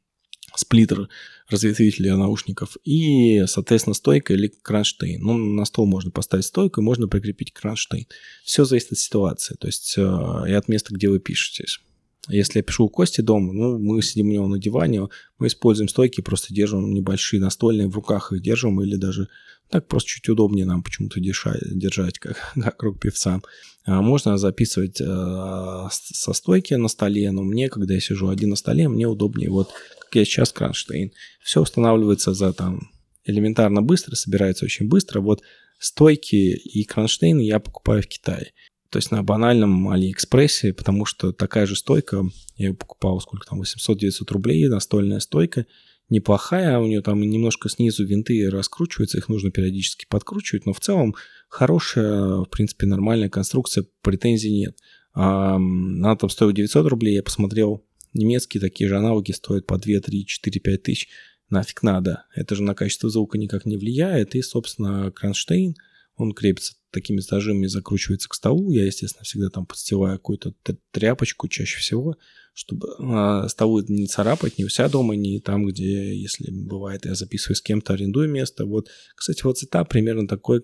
[0.54, 1.08] сплиттер
[1.48, 5.20] разветвителя наушников и, соответственно, стойка или кронштейн.
[5.22, 8.06] Ну, на стол можно поставить стойку, и можно прикрепить кронштейн.
[8.44, 11.80] Все зависит от ситуации, то есть э, и от места, где вы пишетесь.
[12.28, 15.08] Если я пишу у Кости дома, ну, мы сидим у него на диване,
[15.38, 19.28] мы используем стойки, просто держим небольшие настольные, в руках их держим, или даже
[19.68, 23.40] так просто чуть удобнее нам почему-то держать, как, как певца.
[23.84, 28.56] А можно записывать э, со стойки на столе, но мне, когда я сижу один на
[28.56, 31.12] столе, мне удобнее, вот как я сейчас кронштейн.
[31.42, 32.90] Все устанавливается за там
[33.24, 35.20] элементарно быстро, собирается очень быстро.
[35.20, 35.42] Вот
[35.78, 38.52] стойки и кронштейны я покупаю в Китае.
[38.92, 42.24] То есть на банальном Алиэкспрессе, потому что такая же стойка,
[42.56, 45.64] я ее покупал, сколько там, 800-900 рублей, настольная стойка,
[46.10, 51.14] неплохая, у нее там немножко снизу винты раскручиваются, их нужно периодически подкручивать, но в целом
[51.48, 54.76] хорошая, в принципе, нормальная конструкция, претензий нет.
[55.14, 60.00] А, она там стоит 900 рублей, я посмотрел, немецкие такие же аналоги стоят по 2,
[60.00, 61.08] 3, 4, 5 тысяч,
[61.48, 62.26] нафиг надо.
[62.34, 65.76] Это же на качество звука никак не влияет, и, собственно, кронштейн–
[66.16, 68.70] он крепится такими зажимами, закручивается к столу.
[68.70, 70.54] Я, естественно, всегда там подстилаю какую-то
[70.90, 72.16] тряпочку чаще всего,
[72.54, 77.14] чтобы э, столу не царапать ни у себя дома, ни там, где, если бывает, я
[77.14, 78.66] записываю с кем-то, арендую место.
[78.66, 80.62] Вот, кстати, вот сетап примерно такой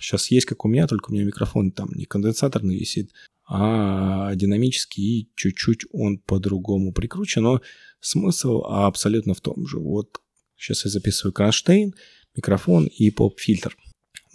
[0.00, 3.12] сейчас есть, как у меня, только у меня микрофон там не конденсаторный висит,
[3.46, 7.60] а динамический, и чуть-чуть он по-другому прикручен, но
[8.00, 9.78] смысл абсолютно в том же.
[9.78, 10.18] Вот
[10.56, 11.94] сейчас я записываю кронштейн,
[12.36, 13.76] микрофон и поп-фильтр.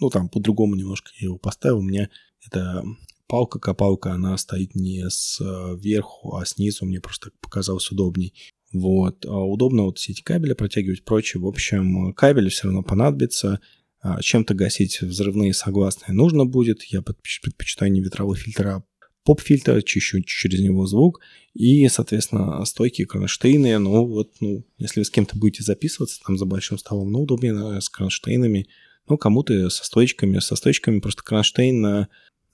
[0.00, 1.78] Ну, там по-другому немножко я его поставил.
[1.78, 2.08] У меня
[2.46, 2.84] эта
[3.26, 6.86] палка-копалка, она стоит не сверху, а снизу.
[6.86, 8.34] Мне просто показалось удобней.
[8.72, 9.24] Вот.
[9.26, 11.42] А удобно вот все эти кабели протягивать, прочее.
[11.42, 13.60] В общем, кабели все равно понадобится.
[14.00, 16.82] А чем-то гасить взрывные согласные нужно будет.
[16.84, 18.84] Я предпочитаю не ветровой фильтр, а
[19.24, 21.20] поп-фильтр, чищу через него звук.
[21.52, 23.78] И, соответственно, стойки кронштейны.
[23.78, 27.80] Ну, вот, ну, если вы с кем-то будете записываться там за большим столом, ну, удобнее
[27.80, 28.68] с кронштейнами
[29.08, 32.08] ну, кому-то со стоечками, со стоечками просто кронштейн,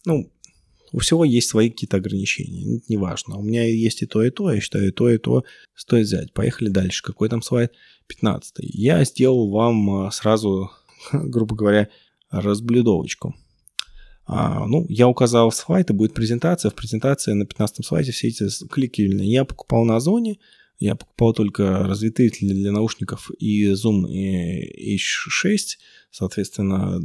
[0.06, 0.30] ну,
[0.94, 3.36] у всего есть свои какие-то ограничения, неважно.
[3.36, 5.42] У меня есть и то, и то, я считаю, и то, и то
[5.74, 6.32] стоит взять.
[6.32, 7.02] Поехали дальше.
[7.02, 7.72] Какой там слайд?
[8.06, 8.58] 15.
[8.60, 10.70] Я сделал вам а, сразу,
[11.12, 11.88] грубо говоря,
[12.30, 13.34] разблюдовочку.
[14.24, 16.70] А, ну, я указал слайд, и будет презентация.
[16.70, 20.38] В презентации на 15 слайде все эти клики Я покупал на Озоне,
[20.78, 25.58] Я покупал только разветвитель для наушников и Zoom H6,
[26.10, 27.00] соответственно,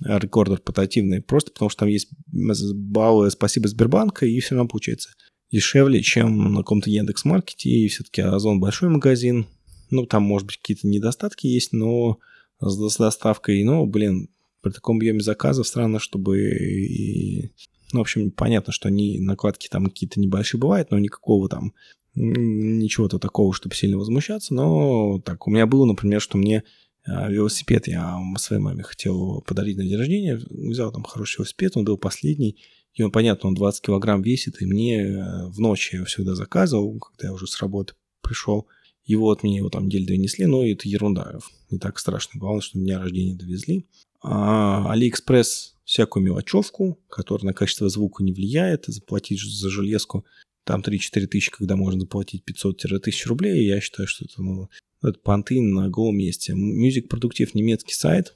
[0.00, 5.10] рекордер портативный, просто потому что там есть баллы «Спасибо Сбербанка», и все равно получается
[5.50, 9.46] дешевле, чем на каком-то Яндекс.Маркете, и все-таки Озон большой магазин,
[9.90, 12.18] ну, там, может быть, какие-то недостатки есть, но
[12.60, 14.28] с, доставкой, ну, блин,
[14.60, 16.40] при таком объеме заказов странно, чтобы...
[16.40, 17.52] И,
[17.92, 21.72] ну, в общем, понятно, что они, накладки там какие-то небольшие бывают, но никакого там
[22.18, 26.64] ничего-то такого, чтобы сильно возмущаться, но так, у меня было, например, что мне
[27.06, 31.84] а, велосипед я своей маме хотел подарить на день рождения, взял там хороший велосипед, он
[31.84, 32.56] был последний,
[32.94, 36.34] и он, понятно, он 20 килограмм весит, и мне э, в ночь я его всегда
[36.34, 38.66] заказывал, когда я уже с работы пришел,
[39.04, 41.38] и вот мне его там неделю две несли, но это ерунда,
[41.70, 42.38] не так страшно.
[42.38, 43.86] Главное, что дня рождения довезли.
[44.20, 50.26] А Алиэкспресс всякую мелочевку, которая на качество звука не влияет, заплатить за железку
[50.68, 54.68] там 3-4 тысячи, когда можно заплатить 500-1000 рублей, я считаю, что это, ну,
[55.02, 56.52] это понты на голом месте.
[56.52, 58.34] Music Produktiv немецкий сайт,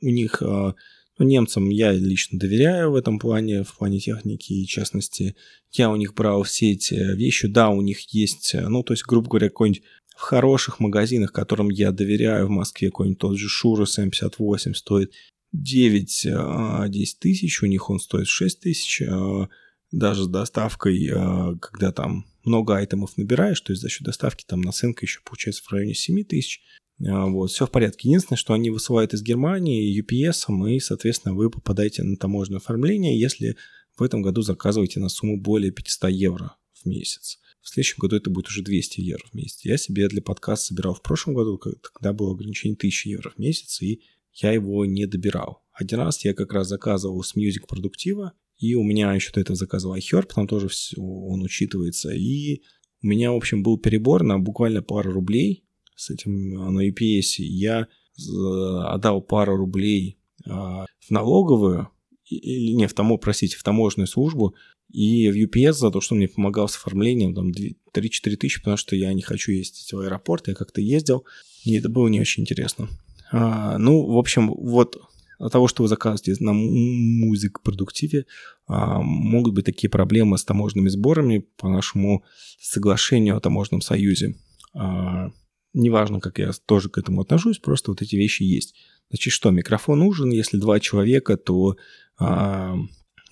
[0.00, 0.74] у них, а,
[1.18, 5.36] ну, немцам я лично доверяю в этом плане, в плане техники и, частности,
[5.72, 9.28] я у них брал все эти вещи, да, у них есть, ну, то есть, грубо
[9.28, 9.82] говоря, какой-нибудь
[10.16, 15.12] в хороших магазинах, которым я доверяю в Москве, какой-нибудь тот же Шурус М58 стоит
[15.54, 16.88] 9-10 а,
[17.20, 19.48] тысяч, у них он стоит 6 тысяч, а,
[19.90, 24.60] даже с доставкой, а, когда там много айтемов набираешь, то есть за счет доставки там
[24.60, 26.62] наценка еще получается в районе 7 тысяч,
[26.98, 28.08] вот, все в порядке.
[28.08, 33.56] Единственное, что они высылают из Германии UPS, и, соответственно, вы попадаете на таможенное оформление, если
[33.96, 37.38] в этом году заказываете на сумму более 500 евро в месяц.
[37.60, 39.64] В следующем году это будет уже 200 евро в месяц.
[39.64, 43.82] Я себе для подкаста собирал в прошлом году, когда было ограничение 1000 евро в месяц,
[43.82, 45.62] и я его не добирал.
[45.72, 49.56] Один раз я как раз заказывал с Music Продуктива, и у меня еще до этого
[49.56, 52.10] заказывал iHerb, там тоже все, он учитывается.
[52.12, 52.62] И
[53.02, 57.36] у меня, в общем, был перебор на буквально пару рублей с этим а, на UPS.
[57.38, 61.88] Я отдал пару рублей а, в налоговую,
[62.28, 64.54] или не, в тому, простите, в таможенную службу,
[64.90, 68.76] и в UPS за то, что он мне помогал с оформлением, там 3-4 тысячи, потому
[68.76, 71.24] что я не хочу ездить в аэропорт, я как-то ездил,
[71.64, 72.88] и это было не очень интересно.
[73.30, 75.02] А, ну, в общем, вот от
[75.38, 78.26] того, что вы заказываете на музык продуктиве,
[78.66, 82.24] а, могут быть такие проблемы с таможенными сборами по нашему
[82.60, 84.34] соглашению о таможенном союзе.
[84.74, 85.30] А,
[85.72, 88.74] неважно, как я тоже к этому отношусь, просто вот эти вещи есть.
[89.10, 91.76] Значит, что, микрофон нужен, если два человека, то
[92.18, 92.76] а,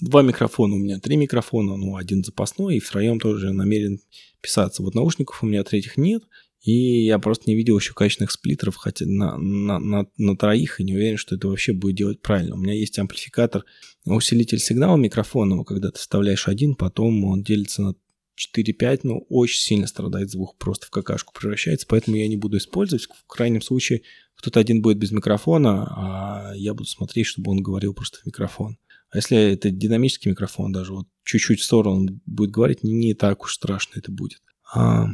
[0.00, 3.98] Два микрофона у меня, три микрофона, ну, один запасной, и втроем тоже намерен
[4.42, 4.82] писаться.
[4.82, 6.22] Вот наушников у меня третьих нет,
[6.66, 10.84] и я просто не видел еще качественных сплиттеров, хотя на, на, на, на троих, и
[10.84, 12.56] не уверен, что это вообще будет делать правильно.
[12.56, 13.64] У меня есть амплификатор,
[14.04, 17.94] усилитель сигнала микрофонного, когда ты вставляешь один, потом он делится на
[18.36, 23.04] 4-5, но очень сильно страдает звук, просто в какашку превращается, поэтому я не буду использовать.
[23.04, 24.02] В крайнем случае
[24.34, 28.76] кто-то один будет без микрофона, а я буду смотреть, чтобы он говорил просто в микрофон.
[29.10, 33.44] А если это динамический микрофон, даже вот чуть-чуть в сторону будет говорить, не, не так
[33.44, 34.42] уж страшно это будет.
[34.74, 35.06] А,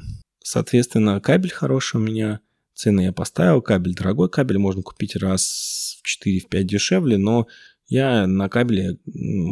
[0.45, 2.41] соответственно, кабель хороший у меня.
[2.75, 3.61] Цены я поставил.
[3.61, 4.59] Кабель дорогой кабель.
[4.59, 7.47] Можно купить раз в 4-5 дешевле, но
[7.87, 8.99] я на кабеле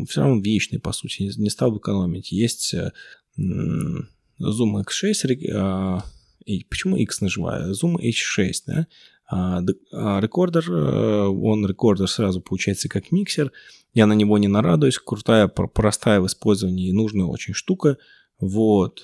[0.09, 2.33] все равно вечный, по сути, не, стал бы экономить.
[2.33, 2.92] Есть э,
[3.38, 6.05] Zoom X6, а,
[6.46, 7.72] и почему X нажимаю?
[7.72, 8.87] Zoom H6, да?
[9.31, 9.61] А,
[9.92, 13.53] а рекордер, э, он рекордер сразу получается как миксер.
[13.92, 14.98] Я на него не нарадуюсь.
[14.98, 17.98] Крутая, простая в использовании и нужная очень штука.
[18.38, 19.03] Вот.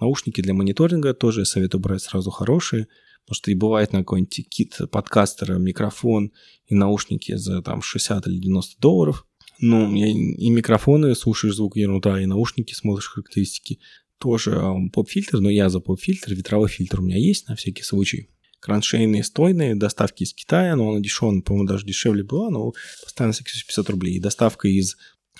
[0.00, 2.88] Наушники для мониторинга тоже советую брать сразу хорошие.
[3.24, 6.30] Потому что и бывает на какой-нибудь кит подкастера микрофон
[6.66, 9.26] и наушники за там 60 или 90 долларов.
[9.58, 13.80] Ну, и микрофоны, слушаешь звук ерунда, и наушники смотришь характеристики.
[14.18, 18.28] Тоже поп-фильтр, но я за поп-фильтр, ветровой фильтр у меня есть на всякий случай.
[18.60, 23.90] Кроншейные стойные, доставки из Китая, но она дешевая, по-моему, даже дешевле была, но постоянно 50
[23.90, 24.14] рублей.
[24.16, 24.96] И доставка из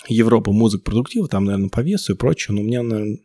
[0.09, 3.19] Европы музык продуктива, там, наверное, по весу и прочее, но у меня, наверное,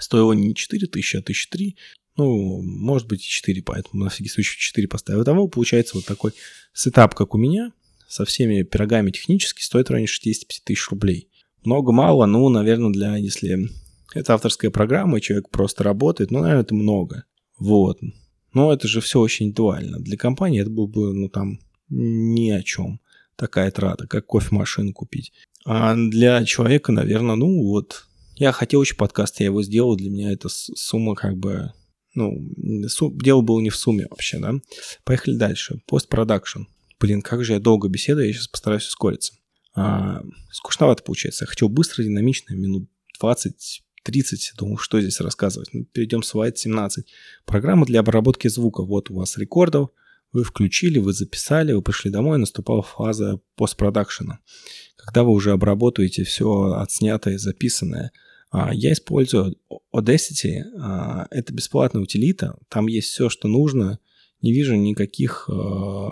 [0.00, 1.76] стоило не 4 тысячи, а 1003.
[2.16, 5.22] Ну, может быть, и 4, поэтому на всякий случай 4 поставил.
[5.22, 6.32] Итого получается вот такой
[6.72, 7.72] сетап, как у меня,
[8.08, 11.28] со всеми пирогами технически, стоит в районе 65 тысяч рублей.
[11.64, 13.68] Много-мало, ну, наверное, для, если
[14.14, 17.24] это авторская программа, и человек просто работает, ну, наверное, это много.
[17.58, 17.98] Вот.
[18.52, 19.98] Но это же все очень дуально.
[19.98, 23.00] Для компании это было бы, ну, там, ни о чем.
[23.36, 25.32] Такая трата, как кофемашину купить.
[25.64, 28.06] А для человека, наверное, ну, вот,
[28.36, 31.72] я хотел очень подкаст, я его сделал, для меня эта сумма как бы,
[32.14, 32.38] ну,
[32.88, 34.54] сум, дело было не в сумме вообще, да.
[35.04, 35.80] Поехали дальше.
[35.86, 36.62] Постпродакшн.
[37.00, 39.34] Блин, как же я долго беседую, я сейчас постараюсь ускориться.
[39.74, 40.22] А,
[40.52, 41.44] скучновато получается.
[41.44, 42.88] Я хотел быстро, динамично, минут
[43.20, 44.52] 20 30.
[44.56, 45.70] Думаю, что здесь рассказывать.
[45.72, 47.06] Ну, перейдем в слайд 17.
[47.46, 48.82] Программа для обработки звука.
[48.82, 49.90] Вот у вас рекордов,
[50.32, 54.40] вы включили, вы записали, вы пришли домой, наступала фаза постпродакшена.
[54.96, 58.12] Когда вы уже обработаете все отснятое, записанное,
[58.72, 59.56] я использую
[59.94, 60.62] Audacity.
[60.80, 62.56] А, это бесплатная утилита.
[62.68, 63.98] Там есть все, что нужно.
[64.42, 66.10] Не вижу никаких а,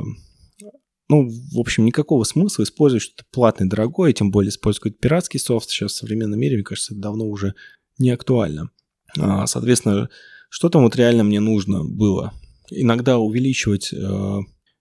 [1.09, 5.68] ну, в общем, никакого смысла использовать что-то платное, дорогое, тем более использовать пиратский софт.
[5.68, 7.55] Сейчас в современном мире, мне кажется, это давно уже
[7.99, 8.70] не актуально.
[9.14, 10.09] Соответственно,
[10.49, 12.32] что там вот реально мне нужно было?
[12.70, 13.93] Иногда увеличивать,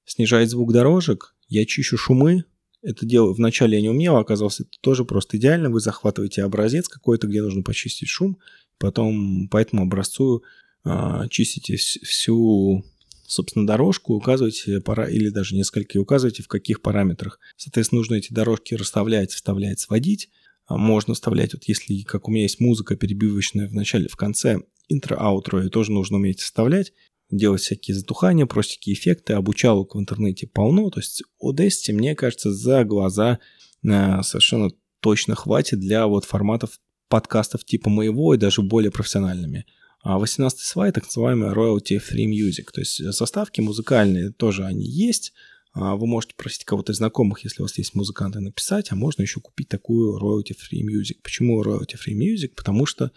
[0.05, 2.45] снижать звук дорожек, я чищу шумы,
[2.81, 5.69] это дело вначале я не умел, оказалось, это тоже просто идеально.
[5.69, 8.37] Вы захватываете образец какой-то, где нужно почистить шум,
[8.77, 10.43] потом по этому образцу
[10.83, 12.83] э, чистите всю,
[13.27, 17.39] собственно, дорожку, указываете пара или даже несколько, указываете в каких параметрах.
[17.57, 20.29] Соответственно, нужно эти дорожки расставлять, вставлять, сводить.
[20.65, 24.61] А можно вставлять, вот если, как у меня есть музыка перебивочная в начале, в конце,
[24.87, 26.93] интро-аутро, и тоже нужно уметь вставлять
[27.31, 29.33] делать всякие затухания, простенькие эффекты.
[29.33, 30.89] Обучалок в интернете полно.
[30.89, 33.39] То есть Audacity, мне кажется, за глаза
[33.83, 36.79] э, совершенно точно хватит для вот форматов
[37.09, 39.65] подкастов типа моего и даже более профессиональными.
[40.03, 42.71] А 18 слайд, так называемый royalty free music.
[42.73, 45.33] То есть составки музыкальные тоже они есть.
[45.73, 49.21] А вы можете просить кого-то из знакомых, если у вас есть музыканты, написать, а можно
[49.21, 51.19] еще купить такую royalty free music.
[51.23, 52.55] Почему royalty free music?
[52.55, 53.11] Потому что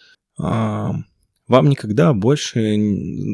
[1.46, 2.60] вам никогда больше,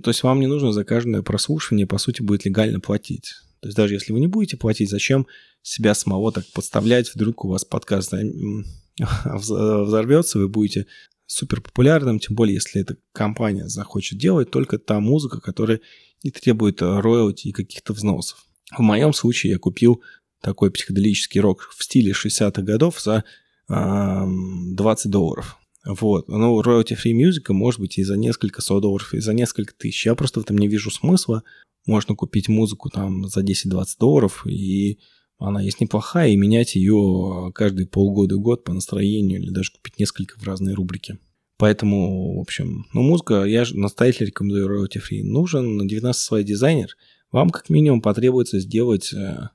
[0.02, 3.34] то есть вам не нужно за каждое прослушивание, по сути, будет легально платить.
[3.60, 5.26] То есть даже если вы не будете платить, зачем
[5.62, 8.12] себя самого так подставлять, вдруг у вас подкаст
[9.24, 10.86] взорвется, вы будете
[11.26, 15.80] супер популярным, тем более, если эта компания захочет делать только та музыка, которая
[16.24, 18.44] не требует роялти и каких-то взносов.
[18.76, 20.02] В моем случае я купил
[20.40, 23.24] такой психоделический рок в стиле 60-х годов за
[23.68, 25.59] э, 20 долларов.
[25.84, 26.28] Вот.
[26.28, 30.06] Ну, royalty free music может быть и за несколько сот долларов, и за несколько тысяч.
[30.06, 31.42] Я просто в этом не вижу смысла.
[31.86, 34.98] Можно купить музыку там за 10-20 долларов, и
[35.38, 40.38] она есть неплохая, и менять ее каждые полгода, год по настроению, или даже купить несколько
[40.38, 41.18] в разные рубрики.
[41.56, 45.22] Поэтому, в общем, ну, музыка, я же настоятельно рекомендую royalty free.
[45.22, 46.96] Нужен 19 свой дизайнер.
[47.32, 49.48] Вам как минимум потребуется сделать э,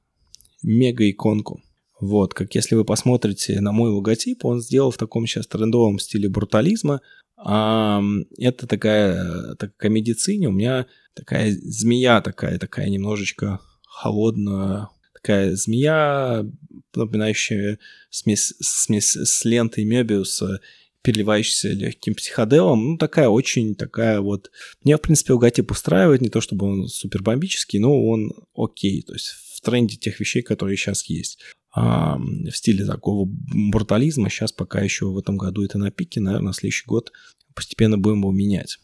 [0.63, 1.61] мега-иконку.
[1.99, 6.27] Вот, как если вы посмотрите на мой логотип, он сделал в таком сейчас трендовом стиле
[6.27, 7.01] брутализма.
[7.37, 8.01] А,
[8.37, 15.55] это такая, так как о медицине, у меня такая змея такая, такая немножечко холодная, такая
[15.55, 16.45] змея,
[16.93, 17.79] напоминающая
[18.09, 20.59] смесь, смесь с лентой Мебиуса,
[21.01, 22.91] переливающийся легким психоделом.
[22.91, 24.51] Ну, такая очень такая вот...
[24.83, 29.13] Мне, в принципе, логотип устраивает, не то чтобы он супер бомбический, но он окей, то
[29.13, 31.39] есть в тренде тех вещей, которые сейчас есть
[31.75, 34.29] в стиле такого брутализма.
[34.29, 37.11] Сейчас пока еще в этом году это на пике, наверное, на следующий год
[37.53, 38.79] постепенно будем его менять.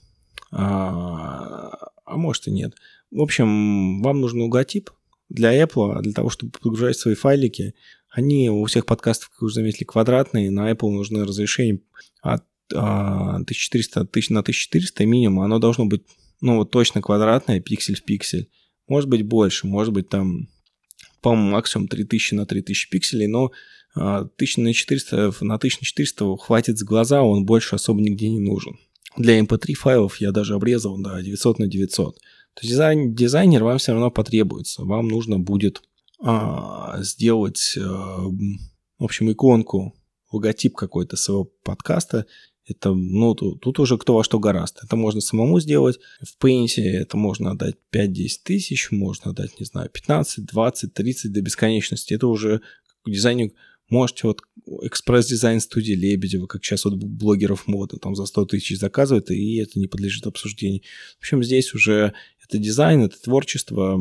[0.51, 1.71] А,
[2.05, 2.73] а может и нет.
[3.09, 4.89] В общем, вам нужен логотип
[5.29, 7.73] для Apple, а для того, чтобы подгружать свои файлики.
[8.09, 10.51] Они у всех подкастов, как вы уже заметили, квадратные.
[10.51, 11.81] На Apple нужно разрешение
[12.21, 15.43] от 1400 тысяч на 1400 минимум.
[15.43, 16.03] Оно должно быть,
[16.41, 18.49] ну, вот точно квадратное, пиксель в пиксель.
[18.87, 20.49] Может быть больше, может быть там
[21.21, 23.51] по-моему, максимум 3000 на 3000 пикселей, но
[23.95, 28.77] 1000 на 400 на 1400 хватит с глаза, он больше особо нигде не нужен.
[29.17, 32.15] Для mp3 файлов я даже обрезал, да, 900 на 900.
[32.15, 32.21] То
[32.61, 34.83] есть дизайн, дизайнер вам все равно потребуется.
[34.83, 35.81] Вам нужно будет
[36.19, 38.23] а, сделать, а,
[38.99, 39.95] в общем, иконку,
[40.31, 42.25] логотип какой-то своего подкаста,
[42.71, 44.79] это, ну, тут, уже кто во что гораст.
[44.83, 45.99] Это можно самому сделать.
[46.21, 51.41] В Paint это можно отдать 5-10 тысяч, можно отдать, не знаю, 15, 20, 30 до
[51.41, 52.13] бесконечности.
[52.13, 52.61] Это уже
[53.05, 53.51] дизайнер
[53.91, 54.41] можете вот
[54.83, 59.77] экспресс-дизайн студии Лебедева, как сейчас вот блогеров моды, там за 100 тысяч заказывают, и это
[59.77, 60.81] не подлежит обсуждению.
[61.17, 62.13] В общем, здесь уже
[62.43, 63.99] это дизайн, это творчество,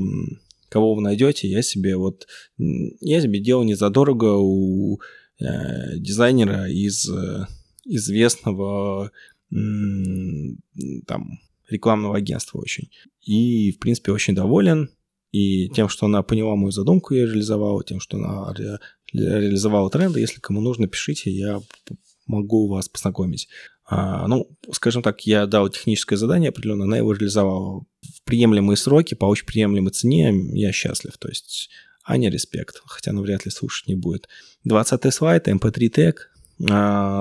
[0.68, 5.00] кого вы найдете, я себе вот, я себе делал не задорого у
[5.40, 7.46] э, дизайнера из э,
[7.84, 9.10] известного
[9.50, 12.90] там рекламного агентства очень.
[13.20, 14.90] И, в принципе, очень доволен.
[15.32, 18.78] И тем, что она поняла мою задумку, я реализовал, тем, что она ре-
[19.12, 20.20] реализовала тренды.
[20.20, 21.60] Если кому нужно, пишите, я
[22.26, 23.48] могу вас познакомить.
[23.84, 29.14] А, ну, скажем так, я дал техническое задание определенно, она его реализовала в приемлемые сроки,
[29.14, 31.16] по очень приемлемой цене, я счастлив.
[31.18, 31.70] То есть
[32.04, 34.28] Аня респект, хотя она вряд ли слушать не будет.
[34.64, 36.39] 20 слайд, MP3 тег, а,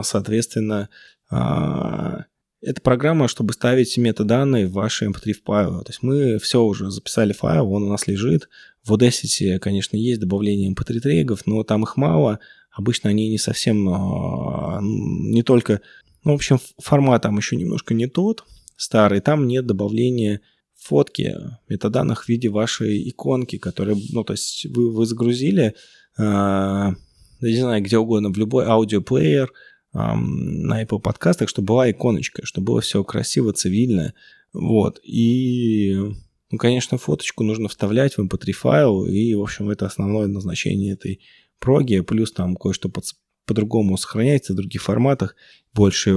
[0.03, 0.89] соответственно,
[1.29, 2.25] а,
[2.61, 5.83] это программа, чтобы ставить метаданные в ваши mp3 файлы.
[5.83, 8.49] То есть мы все уже записали файл, он у нас лежит.
[8.83, 12.39] В Audacity, конечно, есть добавление mp3 трегов, но там их мало.
[12.71, 15.81] Обычно они не совсем, а, не только
[16.25, 18.43] Ну, в общем, формат там еще немножко не тот,
[18.75, 19.21] старый.
[19.21, 20.41] Там нет добавления
[20.75, 21.35] фотки,
[21.69, 25.75] метаданных в виде вашей иконки, которые, ну, то есть вы, вы загрузили,
[27.47, 29.51] не знаю, где угодно, в любой аудиоплеер,
[29.93, 34.13] э, на Apple подкастах, чтобы была иконочка, чтобы было все красиво, цивильно,
[34.53, 34.99] вот.
[35.03, 35.95] И,
[36.51, 41.21] ну, конечно, фоточку нужно вставлять в mp3 файл, и, в общем, это основное назначение этой
[41.59, 43.05] проги, плюс там кое-что под,
[43.45, 45.35] по-другому сохраняется в других форматах,
[45.73, 46.15] больше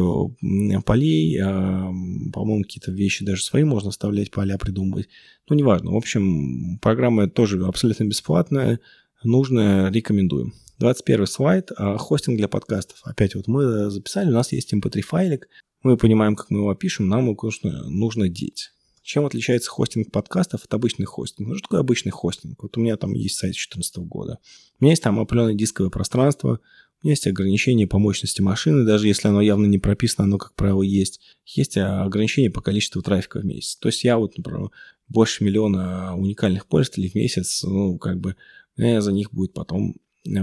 [0.84, 5.08] полей, по-моему, какие-то вещи даже свои можно вставлять, поля придумывать.
[5.48, 5.92] Ну, неважно.
[5.92, 8.80] В общем, программа тоже абсолютно бесплатная,
[9.24, 10.52] нужная, рекомендую.
[10.78, 11.70] 21 слайд.
[11.76, 13.00] А, хостинг для подкастов.
[13.04, 15.48] Опять вот мы записали, у нас есть mp3 файлик,
[15.82, 18.70] мы понимаем, как мы его опишем, нам его, конечно, нужно деть.
[19.02, 21.54] Чем отличается хостинг подкастов от обычных хостингов?
[21.54, 22.62] Ну, что такое обычный хостинг?
[22.62, 24.38] Вот у меня там есть сайт 2014 года.
[24.78, 26.60] У меня есть там определенное дисковое пространство,
[27.02, 31.20] есть ограничения по мощности машины, даже если оно явно не прописано, оно, как правило, есть.
[31.44, 33.76] Есть ограничения по количеству трафика в месяц.
[33.76, 34.70] То есть я вот, например,
[35.08, 38.36] больше миллиона уникальных пользователей в месяц, ну, как бы,
[38.76, 39.94] за них будет потом э,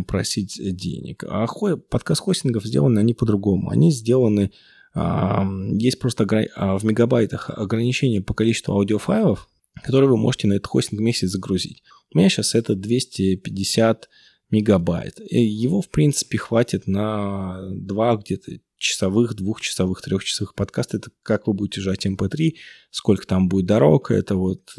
[0.08, 1.24] просить денег.
[1.28, 1.48] А
[1.90, 3.70] подкаст хостингов сделаны они по-другому.
[3.70, 4.52] Они сделаны...
[4.96, 9.48] Есть просто а, в мегабайтах ограничение по количеству аудиофайлов,
[9.84, 11.84] которые вы можете на этот хостинг месяц загрузить.
[12.14, 14.10] У меня сейчас это 250
[14.50, 15.20] мегабайт.
[15.30, 20.98] И его, в принципе, хватит на два где-то часовых, двухчасовых, трехчасовых подкаста.
[20.98, 22.54] Это как вы будете жать MP3, эм
[22.92, 24.74] сколько там будет дорог, это вот...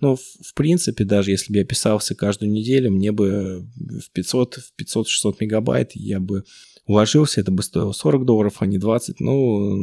[0.00, 4.54] Ну, в, в принципе, даже если бы я писался каждую неделю, мне бы в 500,
[4.54, 6.44] в 500-600 мегабайт я бы
[6.86, 9.20] уложился, это бы стоило 40 долларов, а не 20.
[9.20, 9.76] Ну,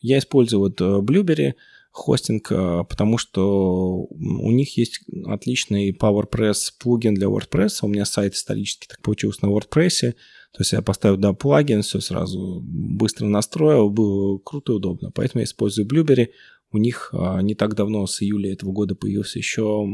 [0.00, 1.54] я использую вот э, Blueberry,
[1.90, 7.78] хостинг, э, потому что у них есть отличный PowerPress плагин для WordPress.
[7.82, 10.14] У меня сайт исторически так получился на WordPress.
[10.52, 15.10] То есть я поставил да, плагин, все сразу быстро настроил, было круто и удобно.
[15.12, 16.30] Поэтому я использую Blueberry.
[16.72, 19.86] У них а, не так давно, с июля этого года, появился еще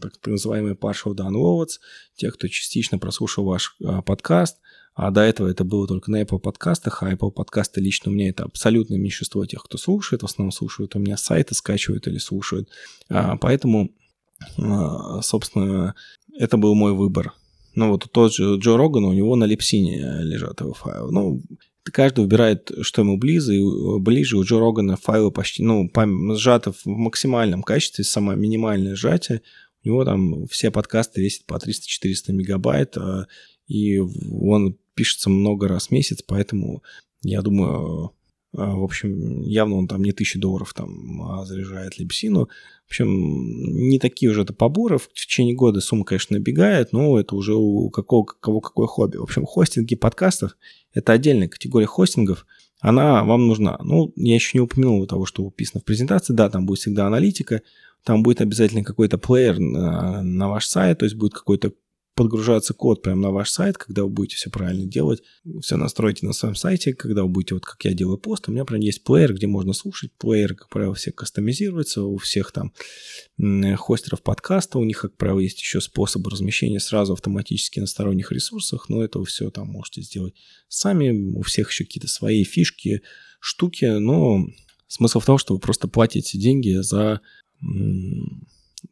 [0.00, 1.78] так называемый partial downloads.
[2.16, 4.58] Те, кто частично прослушал ваш а, подкаст,
[4.94, 8.30] а до этого это было только на Apple подкастах, а Apple подкасты лично у меня
[8.30, 10.22] это абсолютное меньшинство тех, кто слушает.
[10.22, 12.68] В основном слушают у меня сайты, скачивают или слушают.
[13.08, 13.90] А, поэтому,
[15.22, 15.94] собственно,
[16.36, 17.34] это был мой выбор.
[17.78, 21.12] Ну вот тот же Джо Роган, у него на липсине лежат его файлы.
[21.12, 21.40] Ну,
[21.84, 23.62] каждый выбирает, что ему ближе, и
[24.00, 25.88] ближе у Джо Рогана файлы почти, ну,
[26.34, 29.42] сжаты в максимальном качестве, самое минимальное сжатие.
[29.84, 33.28] У него там все подкасты весят по 300-400 мегабайт, а,
[33.68, 36.82] и он пишется много раз в месяц, поэтому
[37.22, 38.10] я думаю,
[38.66, 42.48] в общем, явно он там не тысячи долларов там а заряжает липсину.
[42.86, 43.08] В общем,
[43.88, 44.98] не такие уже это поборы.
[44.98, 49.16] В течение года сумма, конечно, набегает, но это уже у какого, кого какое хобби.
[49.18, 50.56] В общем, хостинги подкастов–
[50.94, 52.46] это отдельная категория хостингов.
[52.80, 53.78] Она вам нужна.
[53.82, 56.32] Ну, я еще не упомянул того, что написано в презентации.
[56.32, 57.62] Да, там будет всегда аналитика,
[58.04, 61.72] там будет обязательно какой-то плеер на, на ваш сайт, то есть будет какой-то
[62.18, 65.22] подгружаться код прямо на ваш сайт, когда вы будете все правильно делать,
[65.60, 68.64] все настроите на своем сайте, когда вы будете, вот как я делаю пост, у меня
[68.64, 72.72] прям есть плеер, где можно слушать, плееры, как правило, все кастомизируются, у всех там
[73.76, 78.88] хостеров подкаста, у них, как правило, есть еще способы размещения сразу автоматически на сторонних ресурсах,
[78.88, 80.34] но это все там можете сделать
[80.66, 83.02] сами, у всех еще какие-то свои фишки,
[83.38, 84.44] штуки, но
[84.88, 87.20] смысл в том, что вы просто платите деньги за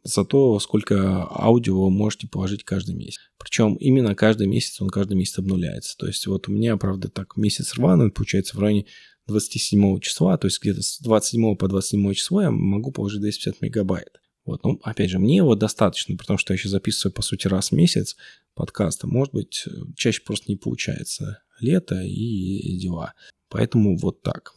[0.07, 3.19] за то, сколько аудио вы можете положить каждый месяц.
[3.37, 5.97] Причем именно каждый месяц он каждый месяц обнуляется.
[5.97, 8.85] То есть вот у меня, правда, так месяц рваный, получается в районе
[9.27, 14.21] 27 числа, то есть где-то с 27 по 27 число я могу положить 250 мегабайт.
[14.45, 17.69] Вот, ну, опять же, мне его достаточно, потому что я еще записываю, по сути, раз
[17.69, 18.15] в месяц
[18.55, 19.05] подкаста.
[19.05, 19.65] Может быть,
[19.97, 21.43] чаще просто не получается.
[21.59, 23.13] Лето и дела.
[23.49, 24.53] Поэтому вот так.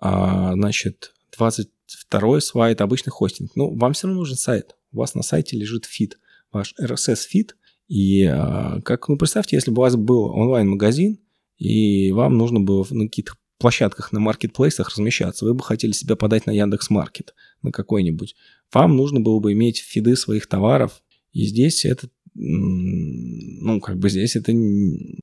[0.00, 3.52] А, значит, 22 слайд, обычный хостинг.
[3.54, 4.74] Ну, вам все равно нужен сайт.
[4.92, 6.18] У вас на сайте лежит фид,
[6.52, 7.56] ваш RSS-фид.
[7.88, 11.18] И а, как, ну, представьте, если бы у вас был онлайн-магазин,
[11.56, 16.46] и вам нужно было на каких-то площадках, на маркетплейсах размещаться, вы бы хотели себя подать
[16.46, 18.36] на Яндекс Маркет, на какой-нибудь.
[18.72, 24.36] Вам нужно было бы иметь фиды своих товаров, и здесь это, ну, как бы здесь
[24.36, 25.18] это не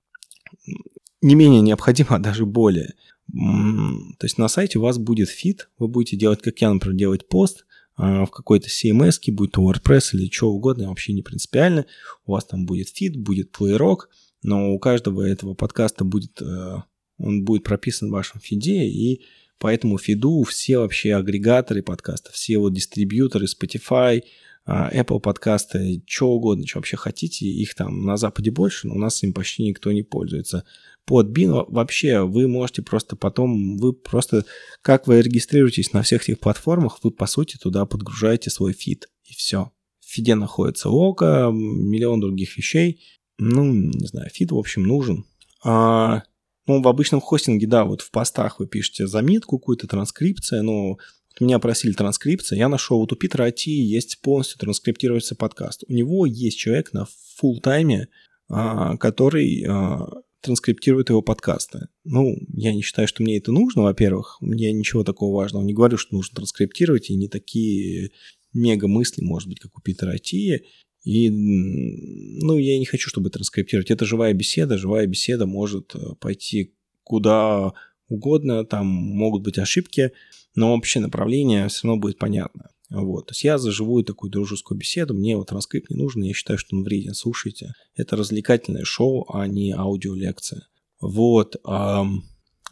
[1.22, 2.94] менее необходимо, а даже более.
[3.32, 7.28] То есть на сайте у вас будет фид, вы будете делать, как я, например, делать
[7.28, 7.66] пост
[7.98, 11.86] в какой-то CMS, будь то WordPress или что угодно, вообще не принципиально.
[12.26, 14.10] У вас там будет фид, будет плеерок,
[14.44, 16.76] но у каждого этого подкаста будет, э,
[17.18, 19.22] он будет прописан в вашем фиде, и
[19.58, 24.24] по этому фиду все вообще агрегаторы подкастов, все вот дистрибьюторы Spotify, а,
[24.68, 27.46] Apple подкасты, что угодно, что вообще хотите.
[27.46, 30.66] Их там на Западе больше, но у нас им почти никто не пользуется.
[31.08, 34.44] Podbean вообще вы можете просто потом, вы просто,
[34.82, 39.34] как вы регистрируетесь на всех этих платформах, вы по сути туда подгружаете свой фид и
[39.34, 39.72] все.
[40.00, 43.02] В фиде находится Ока, миллион других вещей.
[43.38, 45.26] Ну, не знаю, фид, в общем, нужен.
[45.64, 46.24] А,
[46.68, 50.98] ну, в обычном хостинге, да, вот в постах вы пишете заметку, какую-то транскрипция, но
[51.44, 55.84] меня просили транскрипция, я нашел, вот у Питера Ати есть полностью транскриптируется подкаст.
[55.88, 57.06] У него есть человек на
[57.42, 58.08] full тайме
[58.48, 60.08] а, который а,
[60.42, 61.88] транскриптирует его подкасты.
[62.04, 64.38] Ну, я не считаю, что мне это нужно, во-первых.
[64.42, 68.12] Я ничего такого важного не говорю, что нужно транскриптировать, и не такие
[68.54, 70.66] мега мысли, может быть, как у Питера Ати.
[71.04, 73.90] И, ну, я не хочу, чтобы транскриптировать.
[73.90, 74.78] Это живая беседа.
[74.78, 77.74] Живая беседа может э, пойти куда
[78.08, 80.12] угодно, там могут быть ошибки,
[80.56, 82.70] но общее направление все равно будет понятно.
[82.90, 83.28] Вот.
[83.28, 86.58] То есть я за живую такую дружескую беседу, мне вот транскрипт не нужен, я считаю,
[86.58, 87.14] что он вреден.
[87.14, 90.68] Слушайте, это развлекательное шоу, а не аудиолекция.
[91.02, 91.56] Вот.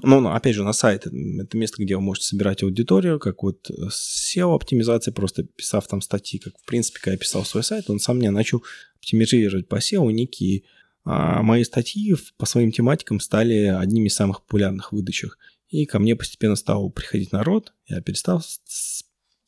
[0.01, 5.13] Ну, опять же, на сайт это место, где вы можете собирать аудиторию, как вот SEO-оптимизация,
[5.13, 8.31] просто писав там статьи, как в принципе, когда я писал свой сайт, он сам мне
[8.31, 8.63] начал
[8.99, 10.63] оптимизировать по SEO некие
[11.05, 15.37] а мои статьи по своим тематикам стали одними из самых популярных выдачах.
[15.73, 17.73] И ко мне постепенно стал приходить народ.
[17.87, 18.43] Я перестал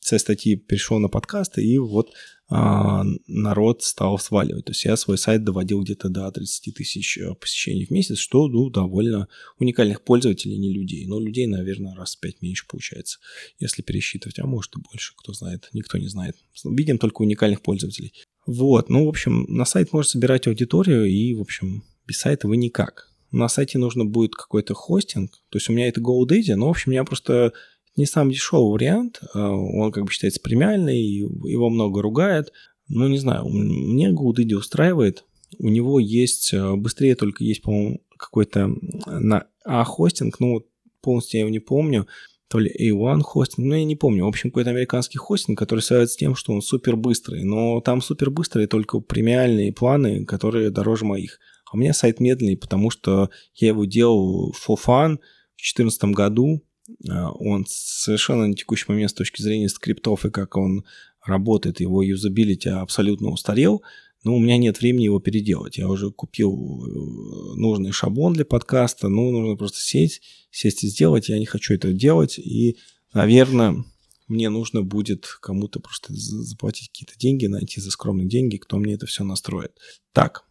[0.00, 2.12] со статьи перешел на подкасты, и вот
[2.48, 4.64] а, народ стал сваливать.
[4.64, 8.48] То есть я свой сайт доводил где-то до 30 тысяч э, посещений в месяц, что
[8.48, 9.28] ну, довольно
[9.60, 11.06] уникальных пользователей, не людей.
[11.06, 13.18] Но людей, наверное, раз в 5 меньше получается,
[13.60, 14.40] если пересчитывать.
[14.40, 15.68] А может и больше, кто знает.
[15.72, 16.36] Никто не знает.
[16.64, 18.12] Видим только уникальных пользователей.
[18.46, 22.56] Вот, ну, в общем, на сайт можно собирать аудиторию, и, в общем, без сайта вы
[22.56, 23.12] никак.
[23.32, 26.92] На сайте нужно будет какой-то хостинг, то есть у меня это GoDaddy, но, в общем,
[26.92, 27.52] я просто
[27.96, 29.20] не самый дешевый вариант.
[29.34, 32.52] А, он как бы считается премиальный, его много ругают.
[32.88, 35.24] Ну, не знаю, мне GoDaddy устраивает.
[35.58, 38.70] У него есть, а, быстрее только есть, по-моему, какой-то
[39.06, 40.64] на А-хостинг, ну,
[41.00, 42.06] полностью я его не помню,
[42.48, 44.24] то ли A1 хостинг, ну, я не помню.
[44.24, 47.42] В общем, какой-то американский хостинг, который связывается с тем, что он супер быстрый.
[47.42, 51.40] Но там супер быстрые только премиальные планы, которые дороже моих.
[51.66, 55.18] А у меня сайт медленный, потому что я его делал for fun
[55.56, 56.62] в 2014 году,
[57.08, 60.84] а, он совершенно на текущий момент с точки зрения скриптов и как он
[61.24, 63.82] работает, его юзабилити абсолютно устарел,
[64.22, 65.78] но у меня нет времени его переделать.
[65.78, 71.28] Я уже купил э, нужный шаблон для подкаста, ну, нужно просто сесть, сесть и сделать.
[71.28, 72.76] Я не хочу это делать, и,
[73.12, 73.84] наверное,
[74.26, 79.06] мне нужно будет кому-то просто заплатить какие-то деньги, найти за скромные деньги, кто мне это
[79.06, 79.72] все настроит.
[80.12, 80.44] Так,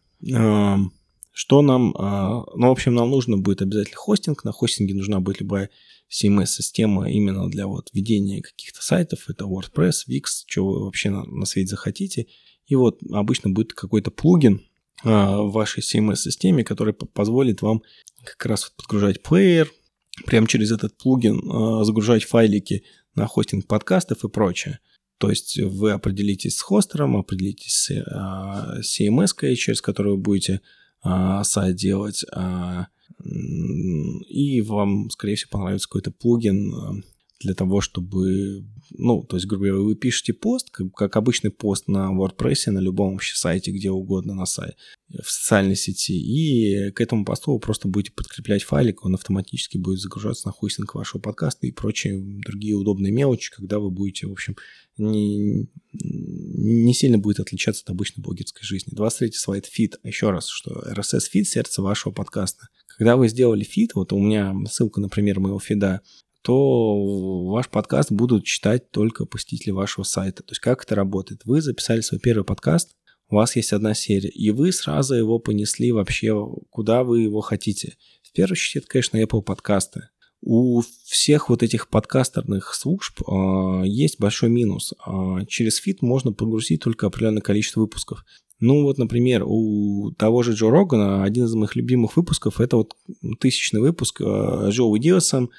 [1.36, 1.94] что нам...
[1.98, 4.42] А, ну, в общем, нам нужно будет обязательно хостинг.
[4.44, 5.68] На хостинге нужна будет любая
[6.10, 9.28] CMS-система именно для вот ведения каких-то сайтов.
[9.28, 12.26] Это WordPress, Wix, что вы вообще на, на свете захотите.
[12.66, 14.62] И вот обычно будет какой-то плugин
[15.04, 17.82] а, в вашей CMS-системе, который позволит вам
[18.24, 19.70] как раз подгружать плеер,
[20.24, 22.82] прямо через этот плugин а, загружать файлики
[23.14, 24.78] на хостинг подкастов и прочее.
[25.18, 30.62] То есть вы определитесь с хостером, определитесь с CMS, через которую вы будете
[31.06, 32.88] а, сайт делать, а,
[33.22, 36.92] и вам, скорее всего, понравится какой-то плагин а,
[37.40, 41.88] для того, чтобы, ну, то есть, грубо говоря, вы пишете пост, как, как обычный пост
[41.88, 44.76] на WordPress, на любом вообще сайте, где угодно на сайте,
[45.08, 50.00] в социальной сети, и к этому посту вы просто будете подкреплять файлик, он автоматически будет
[50.00, 54.56] загружаться на хостинг вашего подкаста и прочие другие удобные мелочи, когда вы будете, в общем,
[54.98, 58.94] не, не сильно будет отличаться от обычной блогерской жизни.
[58.94, 59.98] 23 слайд фид.
[60.02, 62.68] Еще раз, что RSS фит– сердце вашего подкаста.
[62.96, 66.00] Когда вы сделали фид, вот у меня ссылка, например, моего фида,
[66.46, 70.44] то ваш подкаст будут читать только посетители вашего сайта.
[70.44, 71.40] То есть как это работает?
[71.44, 72.92] Вы записали свой первый подкаст,
[73.28, 76.40] у вас есть одна серия, и вы сразу его понесли вообще,
[76.70, 77.96] куда вы его хотите.
[78.22, 80.10] В первую очередь, это, конечно, Apple подкасты.
[80.40, 84.94] У всех вот этих подкастерных служб э, есть большой минус.
[85.04, 88.24] Э, через фид можно подгрузить только определенное количество выпусков.
[88.60, 92.94] Ну вот, например, у того же Джо Рогана один из моих любимых выпусков это вот
[93.40, 95.50] тысячный выпуск э, Джоуи Диазом,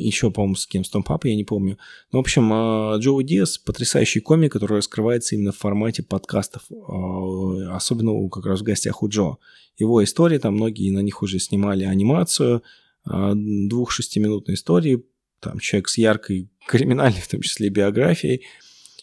[0.00, 1.78] еще, по-моему, с кем, с Том Папой, я не помню.
[2.12, 7.76] Ну, в общем, а, Джоу Диас потрясающий комик, который раскрывается именно в формате подкастов, а,
[7.76, 9.36] особенно как раз в гостях у Джо.
[9.78, 12.62] Его истории, там многие на них уже снимали анимацию,
[13.04, 15.04] а, двух шестиминутной истории,
[15.40, 18.42] там человек с яркой криминальной, в том числе, биографией,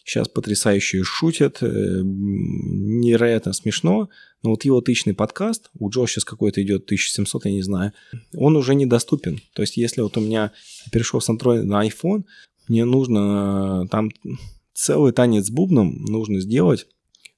[0.08, 4.08] сейчас потрясающе шутят, э, невероятно смешно,
[4.42, 7.92] но вот его тысячный подкаст, у Джо сейчас какой-то идет 1700, я не знаю,
[8.36, 9.40] он уже недоступен.
[9.54, 10.52] То есть если вот у меня
[10.92, 12.24] перешел с Android на iPhone,
[12.68, 14.10] мне нужно э, там
[14.74, 16.86] целый танец с бубном нужно сделать,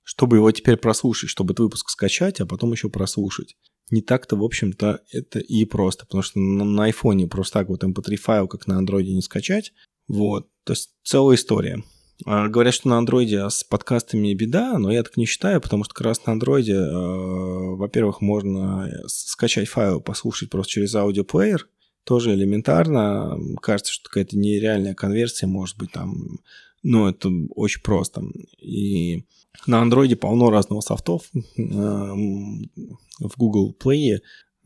[0.03, 3.57] чтобы его теперь прослушать, чтобы этот выпуск скачать, а потом еще прослушать.
[3.91, 8.16] Не так-то, в общем-то, это и просто, потому что на, айфоне просто так вот mp3
[8.16, 9.73] файл, как на андроиде, не скачать.
[10.07, 11.83] Вот, то есть целая история.
[12.27, 15.95] А, говорят, что на андроиде с подкастами беда, но я так не считаю, потому что
[15.95, 21.68] как раз на андроиде, э, во-первых, можно скачать файл, послушать просто через аудиоплеер,
[22.05, 23.39] тоже элементарно.
[23.62, 26.39] Кажется, что какая-то нереальная конверсия может быть там,
[26.83, 28.23] но это очень просто.
[28.59, 29.25] И
[29.66, 34.18] на андроиде полно разного софтов в Google Play,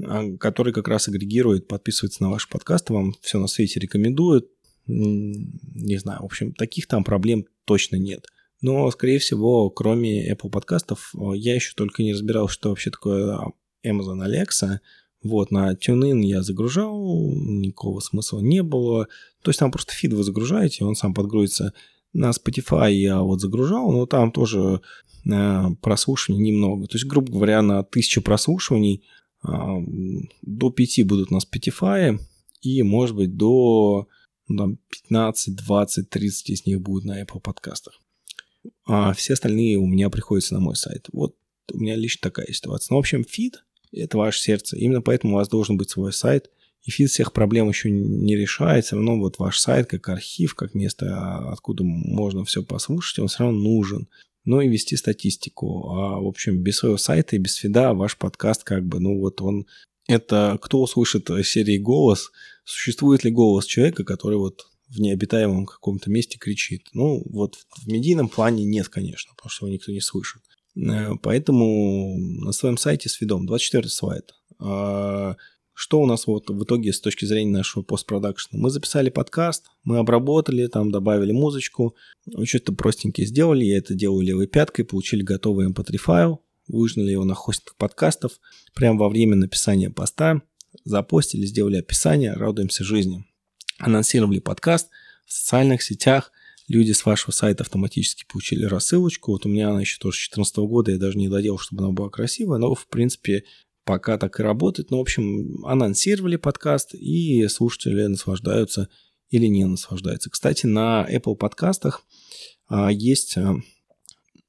[0.03, 4.49] а, который как раз агрегирует, подписывается на ваши подкасты, вам все на свете рекомендует,
[4.87, 8.27] не знаю, в общем, таких там проблем точно нет.
[8.61, 13.39] Но, скорее всего, кроме Apple подкастов, я еще только не разбирал, что вообще такое
[13.87, 14.79] Amazon Alexa.
[15.23, 19.09] Вот, на TuneIn я загружал, никакого смысла не было.
[19.43, 21.73] То есть там просто фид вы загружаете, он сам подгрузится.
[22.13, 24.81] На Spotify я вот загружал, но там тоже
[25.31, 26.87] э, прослушиваний немного.
[26.87, 29.03] То есть, грубо говоря, на тысячу прослушиваний
[29.47, 29.49] э,
[30.43, 32.19] до 5 будут на Spotify
[32.63, 34.09] и, может быть, до
[34.49, 38.01] ну, там 15, 20, 30 из них будут на Apple подкастах.
[38.87, 41.09] А все остальные у меня приходятся на мой сайт.
[41.13, 41.37] Вот
[41.73, 42.93] у меня лично такая ситуация.
[42.93, 44.77] Ну, в общем, фид– это ваше сердце.
[44.77, 46.51] Именно поэтому у вас должен быть свой сайт.
[46.83, 48.85] И фид всех проблем еще не решает.
[48.85, 53.45] Все равно вот ваш сайт как архив, как место, откуда можно все послушать, он все
[53.45, 54.09] равно нужен.
[54.45, 55.89] Ну и вести статистику.
[55.91, 59.41] А, в общем, без своего сайта и без фида ваш подкаст как бы, ну вот
[59.41, 59.67] он...
[60.07, 62.31] Это кто услышит серии «Голос»,
[62.65, 66.89] существует ли голос человека, который вот в необитаемом каком-то месте кричит.
[66.93, 70.43] Ну, вот в медийном плане нет, конечно, потому что его никто не слышит.
[70.77, 74.35] Э, поэтому на своем сайте с видом 24 слайд.
[74.59, 75.37] А,
[75.73, 78.61] что у нас вот в итоге с точки зрения нашего постпродакшена?
[78.61, 81.97] Мы записали подкаст, мы обработали, там добавили музычку,
[82.45, 87.35] что-то простенькие сделали, я это делаю левой пяткой, получили готовый mp3 файл, выжгли его на
[87.35, 88.39] хостинг подкастов
[88.75, 90.43] прямо во время написания поста–
[90.85, 93.25] запостили, сделали описание, радуемся жизни.
[93.79, 94.89] Анонсировали подкаст
[95.27, 96.33] в социальных сетях,
[96.69, 99.33] люди с вашего сайта автоматически получили рассылочку.
[99.33, 101.93] Вот у меня она еще тоже с 2014 года, я даже не доделал, чтобы она
[101.93, 103.45] была красивая, но в принципе
[103.85, 104.91] пока так и работает.
[104.91, 108.89] Ну, в общем, анонсировали подкаст, и слушатели наслаждаются
[109.31, 110.31] или не наслаждаются.
[110.31, 112.07] Кстати, на Apple подкастах
[112.69, 113.57] а, есть, а,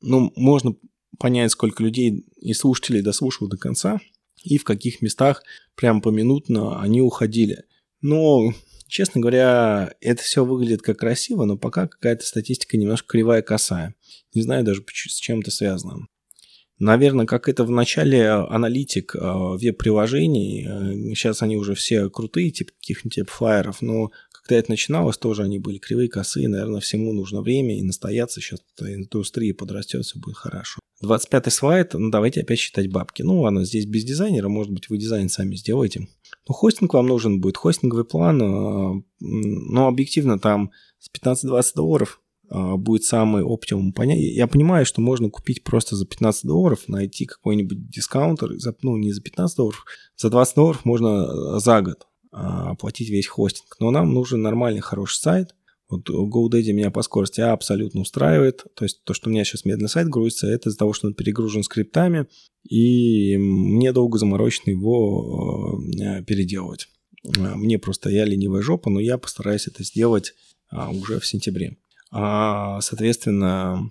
[0.01, 0.75] ну, можно
[1.19, 3.99] понять, сколько людей и слушателей дослушал до конца–
[4.45, 5.43] и в каких местах
[5.75, 7.63] прям поминутно они уходили.
[8.01, 8.53] Но,
[8.87, 13.95] честно говоря, это все выглядит как красиво, но пока какая-то статистика немножко кривая косая.
[14.33, 16.07] Не знаю даже, с чем это связано.
[16.77, 22.73] Наверное, как это в начале аналитик э, веб-приложений, э, сейчас они уже все крутые, типа
[22.73, 24.11] каких-нибудь флайеров, но
[24.45, 28.59] когда это начиналось, тоже они были кривые, косые, наверное, всему нужно время и настояться, сейчас
[28.79, 30.79] индустрия подрастет, все будет хорошо.
[31.01, 33.23] 25 слайд, ну давайте опять считать бабки.
[33.23, 36.07] Ну ладно, здесь без дизайнера, может быть, вы дизайн сами сделаете.
[36.47, 42.77] Ну, хостинг вам нужен будет, хостинговый план, а, но объективно там с 15-20 долларов а,
[42.77, 43.93] будет самый оптимум.
[43.97, 48.51] Я понимаю, что можно купить просто за 15 долларов, найти какой-нибудь дискаунтер,
[48.83, 49.85] ну, не за 15 долларов,
[50.15, 53.77] за 20 долларов можно за год а, оплатить весь хостинг.
[53.79, 55.55] Но нам нужен нормальный, хороший сайт,
[55.87, 58.65] вот GoDaddy меня по скорости абсолютно устраивает.
[58.75, 61.13] То есть то, что у меня сейчас медленный сайт грузится, это из-за того, что он
[61.13, 62.27] перегружен скриптами,
[62.67, 65.79] и мне долго заморочено его
[66.27, 66.89] переделывать.
[67.37, 70.33] А, мне просто я ленивая жопа, но я постараюсь это сделать
[70.69, 71.77] а, уже в сентябре.
[72.11, 73.89] А, соответственно,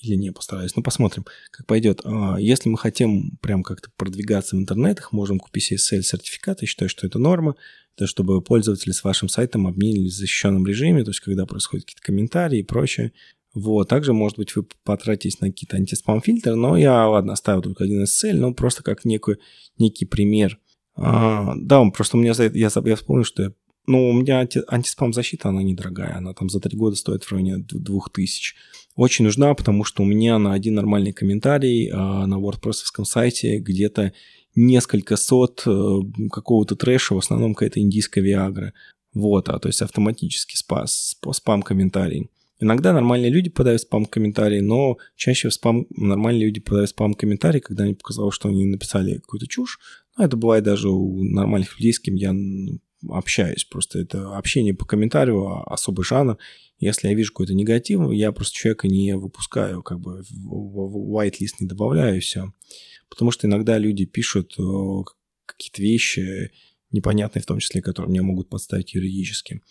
[0.00, 0.76] или не постараюсь.
[0.76, 2.00] Ну, посмотрим, как пойдет.
[2.04, 6.62] А, если мы хотим прям как-то продвигаться в интернетах, можем купить SSL-сертификат.
[6.62, 7.56] Я считаю, что это норма.
[7.96, 12.02] Это чтобы пользователи с вашим сайтом обменились в защищенном режиме, то есть когда происходят какие-то
[12.02, 13.12] комментарии и прочее.
[13.54, 13.88] Вот.
[13.88, 18.34] Также, может быть, вы потратитесь на какие-то антиспам-фильтры, но я, ладно, оставил только один SSL,
[18.34, 19.36] но просто как некий,
[19.78, 20.58] некий пример.
[20.94, 23.52] А, да, просто у меня, я, я вспомнил, что я
[23.86, 26.16] ну, у меня анти, антиспам-защита, она недорогая.
[26.16, 28.54] Она там за три года стоит в районе 2000.
[28.96, 34.12] Очень нужна, потому что у меня на один нормальный комментарий а, на WordPress сайте где-то
[34.54, 35.98] несколько сот э,
[36.32, 38.72] какого-то трэша, в основном какая-то индийская Виагра.
[39.12, 42.30] Вот, а то есть автоматически спас, спам-комментарий.
[42.58, 47.94] Иногда нормальные люди подают спам-комментарии, но чаще в спам нормальные люди подают спам-комментарии, когда они
[47.94, 49.78] показалось, что они написали какую-то чушь.
[50.16, 52.34] Но это бывает даже у нормальных людей, с кем я
[53.10, 53.64] общаюсь.
[53.64, 56.38] Просто это общение по комментарию, а особый жанр.
[56.78, 61.66] Если я вижу какой-то негатив, я просто человека не выпускаю, как бы в whitelist не
[61.66, 62.52] добавляю, и все.
[63.08, 64.56] Потому что иногда люди пишут
[65.46, 66.50] какие-то вещи
[66.90, 69.62] непонятные, в том числе, которые мне могут подставить юридически.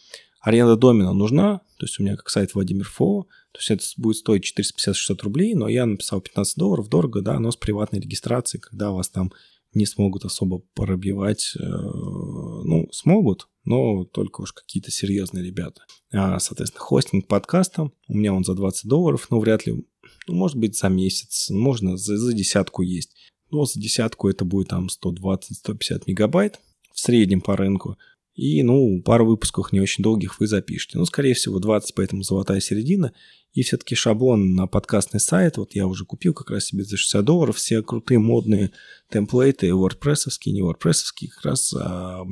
[0.45, 4.17] аренда домена нужна, то есть у меня как сайт Владимир Фо, то есть это будет
[4.17, 8.91] стоить 450-600 рублей, но я написал 15 долларов, дорого, да, но с приватной регистрацией, когда
[8.91, 9.31] у вас там
[9.76, 15.82] не смогут особо пробивать, э, ну, смогут, но только уж какие-то серьезные ребята.
[16.11, 19.86] А, соответственно, хостинг подкаста, у меня он за 20 долларов, но вряд ли,
[20.28, 23.15] ну, может быть, за месяц, можно за, за десятку есть.
[23.51, 26.59] Но за десятку это будет там 120-150 мегабайт
[26.93, 27.97] в среднем по рынку.
[28.36, 30.97] И, ну, пару выпусков не очень долгих вы запишете.
[30.97, 33.13] Ну, скорее всего, 20, поэтому золотая середина.
[33.53, 37.23] И все-таки шаблон на подкастный сайт, вот я уже купил как раз себе за 60
[37.23, 38.71] долларов, все крутые модные
[39.09, 42.25] темплейты, wordpress не wordpress как раз а,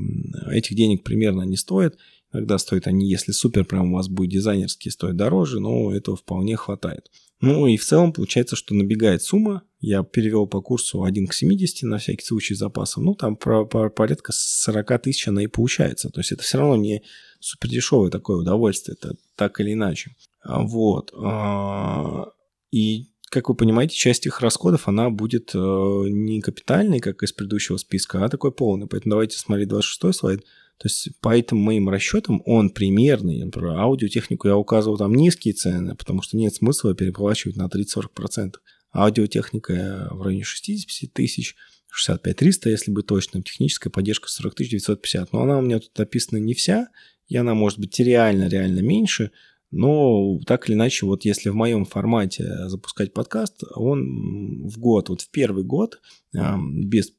[0.51, 1.97] этих денег примерно не стоят.
[2.33, 6.57] Иногда стоят они, если супер прям у вас будет дизайнерский, стоят дороже, но этого вполне
[6.57, 7.09] хватает.
[7.45, 9.63] Ну и в целом получается, что набегает сумма.
[9.81, 13.03] Я перевел по курсу 1 к 70 на всякий случай запасов.
[13.03, 16.09] Ну там про, про, порядка 40 тысяч она и получается.
[16.09, 17.03] То есть это все равно не
[17.41, 20.15] супер дешевое такое удовольствие, это так или иначе.
[20.41, 21.13] А, вот.
[21.21, 22.27] А,
[22.71, 27.75] и, как вы понимаете, часть их расходов, она будет э, не капитальной, как из предыдущего
[27.75, 28.87] списка, а такой полный.
[28.87, 30.45] Поэтому давайте смотреть 26 слайд.
[30.83, 33.41] То есть по этим моим расчетам он примерный.
[33.41, 38.55] Например, аудиотехнику я указывал там низкие цены, потому что нет смысла переплачивать на 30-40%.
[38.91, 41.55] Аудиотехника в районе 60 тысяч,
[41.89, 43.43] 65-300, если быть точным.
[43.43, 45.31] Техническая поддержка 40 950.
[45.31, 46.89] Но она у меня тут написана не вся,
[47.29, 49.31] и она может быть реально, реально меньше.
[49.71, 55.21] Но так или иначе, вот если в моем формате запускать подкаст, он в год, вот
[55.21, 56.01] в первый год,
[56.33, 57.13] без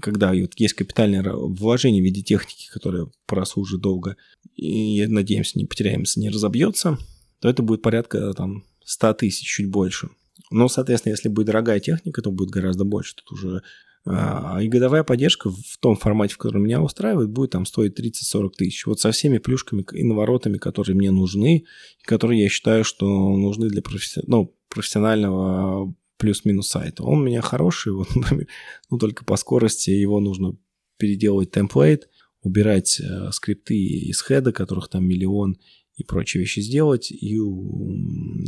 [0.00, 4.16] когда есть капитальное вложение в виде техники, которая прослужит долго,
[4.54, 6.98] и, надеемся, не потеряемся, не разобьется,
[7.40, 10.10] то это будет порядка там 100 тысяч, чуть больше.
[10.50, 13.14] Но, соответственно, если будет дорогая техника, то будет гораздо больше.
[13.16, 13.62] Тут уже
[14.06, 18.50] а, и годовая поддержка в том формате, в котором меня устраивает, будет там стоить 30-40
[18.56, 18.86] тысяч.
[18.86, 21.64] Вот со всеми плюшками и наворотами, которые мне нужны,
[22.04, 24.20] которые я считаю, что нужны для професси...
[24.26, 27.02] ну, профессионального плюс-минус сайта.
[27.02, 28.08] Он у меня хороший, вот,
[28.90, 30.56] ну, только по скорости его нужно
[30.98, 32.08] переделывать темплейт,
[32.42, 35.58] убирать э, скрипты из хеда, которых там миллион,
[35.96, 37.10] и прочие вещи сделать.
[37.10, 37.36] И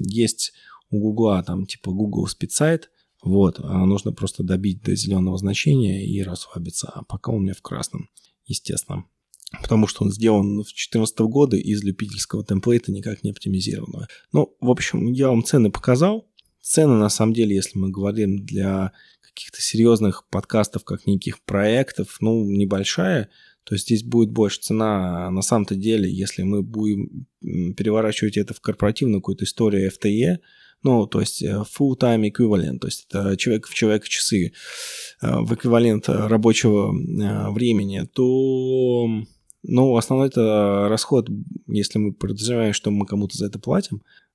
[0.07, 0.53] есть
[0.91, 2.91] у Гугла там типа Google спецсайт,
[3.23, 6.89] вот, а нужно просто добить до зеленого значения и расслабиться.
[6.89, 8.09] А пока у меня в красном,
[8.47, 9.05] естественно.
[9.63, 14.07] Потому что он сделан в 2014 года из любительского темплейта, никак не оптимизированного.
[14.33, 16.28] Ну, в общем, я вам цены показал.
[16.61, 18.93] Цены, на самом деле, если мы говорим для
[19.39, 23.29] каких-то серьезных подкастов, как неких проектов, ну, небольшая.
[23.63, 29.21] То здесь будет больше цена на самом-то деле, если мы будем переворачивать это в корпоративную
[29.21, 30.39] какую-то историю FTE,
[30.83, 34.53] ну, то есть э, full-time equivalent, то есть это человек в человек часы
[35.21, 39.07] э, в эквивалент рабочего э, времени, то,
[39.63, 41.29] ну, основной это расход,
[41.67, 44.28] если мы подразумеваем, что мы кому-то за это платим, а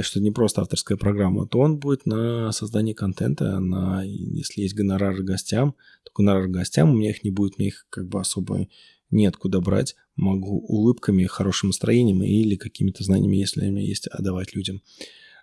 [0.00, 5.22] что не просто авторская программа, то он будет на создание контента, на, если есть гонорары
[5.22, 5.74] гостям,
[6.04, 8.68] то гонорары гостям, у меня их не будет, мне их как бы особо
[9.10, 14.54] нет куда брать, могу улыбками, хорошим настроением или какими-то знаниями, если у меня есть, отдавать
[14.54, 14.80] людям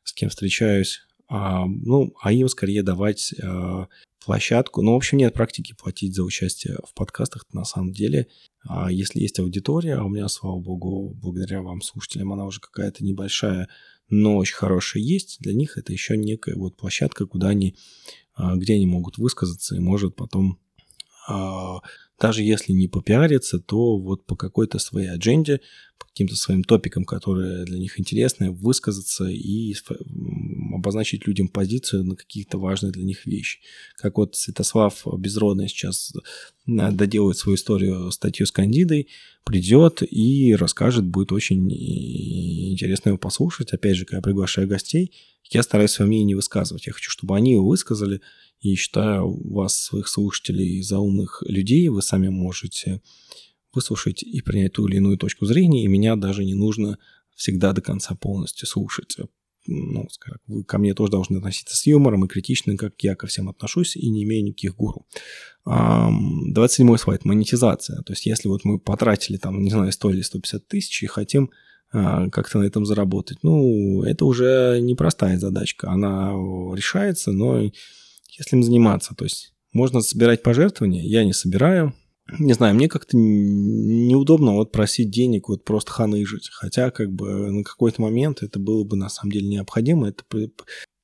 [0.03, 3.87] с кем встречаюсь, а, ну, а им скорее давать а,
[4.25, 4.81] площадку.
[4.81, 8.27] Ну, в общем, нет практики платить за участие в подкастах на самом деле.
[8.67, 13.03] А если есть аудитория, а у меня, слава богу, благодаря вам, слушателям, она уже какая-то
[13.03, 13.69] небольшая,
[14.09, 17.75] но очень хорошая есть, для них это еще некая вот площадка, куда они,
[18.33, 20.59] а, где они могут высказаться и может потом
[21.27, 21.79] а,
[22.19, 25.61] даже если не попиариться, то вот по какой-то своей адженде,
[25.97, 29.73] по каким-то своим топикам, которые для них интересны, высказаться и
[30.73, 33.59] обозначить людям позицию на какие-то важные для них вещи.
[33.95, 36.13] Как вот Святослав Безродный сейчас
[36.67, 39.07] э, доделает свою историю, статью с Кандидой,
[39.45, 43.73] придет и расскажет, будет очень интересно его послушать.
[43.73, 45.13] Опять же, когда приглашаю гостей,
[45.49, 46.87] я стараюсь свое мнение не высказывать.
[46.87, 48.21] Я хочу, чтобы они его высказали,
[48.61, 51.87] и считаю вас, своих слушателей, за умных людей.
[51.87, 53.01] Вы сами можете
[53.73, 56.97] выслушать и принять ту или иную точку зрения, и меня даже не нужно
[57.35, 59.17] всегда до конца полностью слушать.
[59.65, 63.27] Ну, скажем, вы ко мне тоже должны относиться с юмором и критично, как я ко
[63.27, 65.05] всем отношусь, и не имею никаких гуру.
[65.65, 67.25] 27 слайд.
[67.25, 68.01] Монетизация.
[68.01, 71.51] То есть, если вот мы потратили там, не знаю, 100 или 150 тысяч и хотим
[71.91, 75.89] как-то на этом заработать, ну, это уже непростая задачка.
[75.89, 76.31] Она
[76.75, 79.15] решается, но если им заниматься.
[79.15, 81.93] То есть можно собирать пожертвования, я не собираю.
[82.37, 86.49] Не знаю, мне как-то неудобно вот просить денег, вот просто ханыжить.
[86.51, 90.09] Хотя как бы на какой-то момент это было бы на самом деле необходимо.
[90.09, 90.23] Это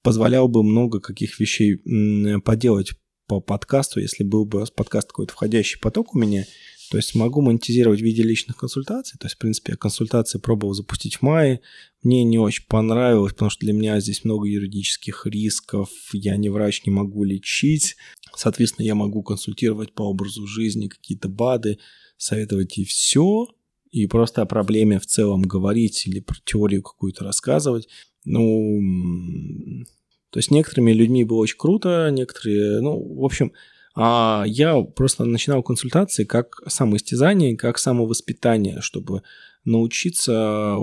[0.03, 1.77] позволяло бы много каких вещей
[2.41, 2.91] поделать
[3.27, 6.45] по подкасту, если был бы подкаст какой-то входящий поток у меня,
[6.91, 9.17] То есть могу монетизировать в виде личных консультаций.
[9.19, 11.61] То есть, в принципе, я консультации пробовал запустить в мае.
[12.03, 15.89] Мне не очень понравилось, потому что для меня здесь много юридических рисков.
[16.13, 17.95] Я не врач, не могу лечить.
[18.35, 21.79] Соответственно, я могу консультировать по образу жизни какие-то БАДы,
[22.17, 23.47] советовать и все.
[23.91, 27.87] И просто о проблеме в целом говорить или про теорию какую-то рассказывать.
[28.25, 29.85] Ну,
[30.31, 33.53] то есть некоторыми людьми было очень круто, некоторые, ну, в общем,
[33.97, 39.23] я просто начинал консультации как самоистязание, как самовоспитание, чтобы
[39.63, 40.77] научиться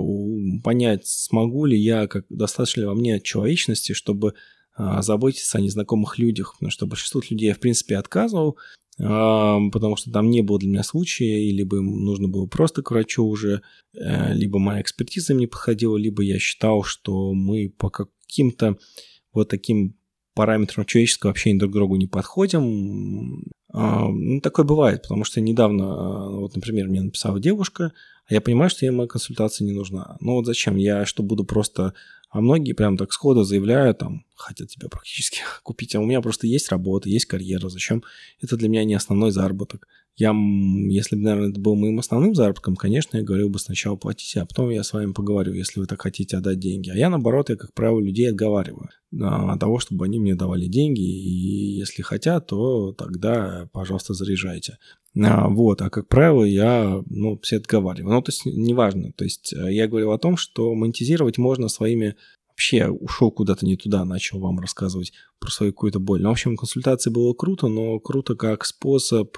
[0.63, 4.33] понять, смогу ли я, как достаточно ли во мне человечности, чтобы
[4.75, 8.57] а, заботиться о незнакомых людях, потому что большинство людей я, в принципе, отказывал,
[8.99, 12.89] а, потому что там не было для меня случая, либо им нужно было просто к
[12.89, 13.61] врачу уже,
[13.93, 18.77] э, либо моя экспертиза им не подходила, либо я считал, что мы по каким-то
[19.31, 19.95] вот таким
[20.33, 23.43] параметрам человеческого общения друг к другу не подходим.
[23.71, 27.91] А, ну, такое бывает, потому что недавно, а, вот, например, мне написала девушка,
[28.27, 30.17] а я понимаю, что ей моя консультация не нужна.
[30.19, 30.75] Ну вот зачем?
[30.75, 31.93] Я что, буду просто...
[32.29, 36.47] А многие прям так сходу заявляют, там, хотят тебя практически купить, а у меня просто
[36.47, 38.03] есть работа, есть карьера, зачем?
[38.41, 39.87] Это для меня не основной заработок.
[40.15, 40.31] Я,
[40.89, 44.45] если бы, наверное, это был моим основным заработком, конечно, я говорил бы сначала платите, а
[44.45, 46.91] потом я с вами поговорю, если вы так хотите отдать деньги.
[46.91, 48.89] А я, наоборот, я, как правило, людей отговариваю
[49.19, 54.77] от того, чтобы они мне давали деньги, и если хотят, то тогда, пожалуйста, заряжайте.
[55.19, 58.13] А, вот, а как правило, я, ну, все отговариваю.
[58.13, 59.11] Ну, то есть, неважно.
[59.13, 62.15] То есть, э, я говорил о том, что монетизировать можно своими
[62.49, 66.21] вообще ушел куда-то не туда, начал вам рассказывать про свою какую-то боль.
[66.21, 69.37] Ну, в общем, консультации было круто, но круто как способ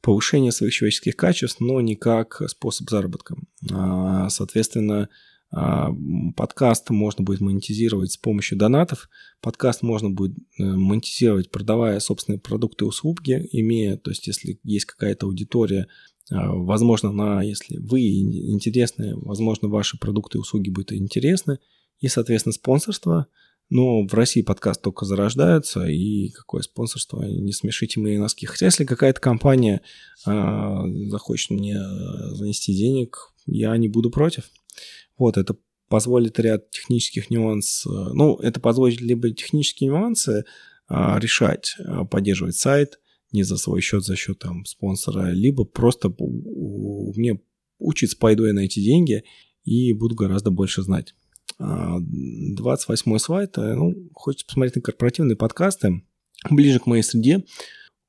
[0.00, 3.36] повышение своих человеческих качеств, но не как способ заработка.
[3.70, 5.08] А, соответственно,
[5.50, 5.90] а,
[6.36, 9.08] подкаст можно будет монетизировать с помощью донатов.
[9.40, 14.84] Подкаст можно будет э, монетизировать, продавая собственные продукты и услуги, имея, то есть если есть
[14.84, 15.88] какая-то аудитория,
[16.30, 21.58] а, возможно, на, если вы интересны, возможно, ваши продукты и услуги будут интересны,
[22.00, 23.26] и, соответственно, спонсорство–
[23.70, 28.46] но в России подкаст только зарождаются, и какое спонсорство, не смешите мои носки.
[28.46, 29.82] Хотя если какая-то компания
[30.26, 30.76] э,
[31.08, 34.50] захочет мне э, занести денег, я не буду против.
[35.18, 35.56] Вот, это
[35.88, 38.14] позволит ряд технических нюансов.
[38.14, 40.44] Ну, это позволит либо технические нюансы
[40.88, 42.98] э, решать, э, поддерживать сайт
[43.32, 47.40] не за свой счет, за счет там спонсора, либо просто мне
[47.78, 49.22] учиться пойду я на эти деньги
[49.64, 51.14] и буду гораздо больше знать.
[51.58, 53.58] 28 а, слайд.
[53.58, 56.02] Э, ну, хочется посмотреть на корпоративные подкасты.
[56.50, 57.44] Ближе к моей среде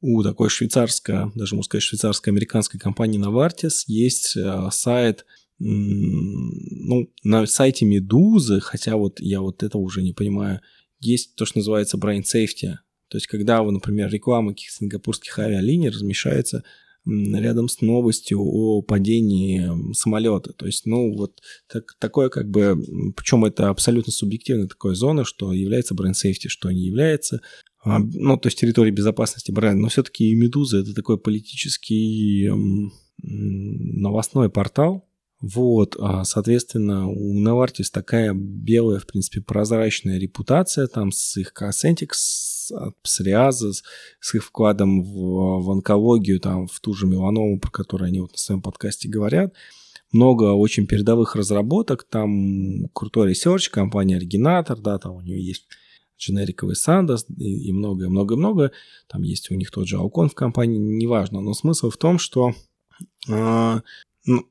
[0.02, 5.26] у такой швейцарской, даже можно сказать, швейцарско-американской компании Novartis есть э, сайт,
[5.58, 10.62] ну, на сайте Медузы, хотя вот я вот это уже не понимаю,
[11.00, 12.76] есть то, что называется brain safety.
[13.10, 16.64] То есть, когда вы, например, реклама каких-то сингапурских авиалиний размещается
[17.10, 20.54] рядом с новостью о падении самолета.
[20.54, 22.78] То есть, ну, вот так, такое как бы,
[23.16, 27.42] причем это абсолютно субъективная такая зона, что является бренд сейфти, что не является.
[27.84, 29.82] А, ну, то есть территория безопасности бренда.
[29.82, 32.50] Но все-таки и «Медуза»— это такой политический
[33.22, 35.09] новостной портал,
[35.42, 42.10] вот, а, соответственно, у Novartis такая белая, в принципе, прозрачная репутация там с их Cosentix,
[43.02, 48.20] псориаза, с их вкладом в, в онкологию, там, в ту же меланому, про которую они
[48.20, 49.54] вот на своем подкасте говорят.
[50.12, 55.68] Много очень передовых разработок, там крутой research, компания Оригинатор, да, там у нее есть
[56.18, 58.72] дженериковый Sandoz и многое-многое-многое.
[59.08, 61.40] Там есть у них тот же Alcon в компании, неважно.
[61.40, 62.54] Но смысл в том, что
[63.30, 63.82] э,
[64.26, 64.46] ну,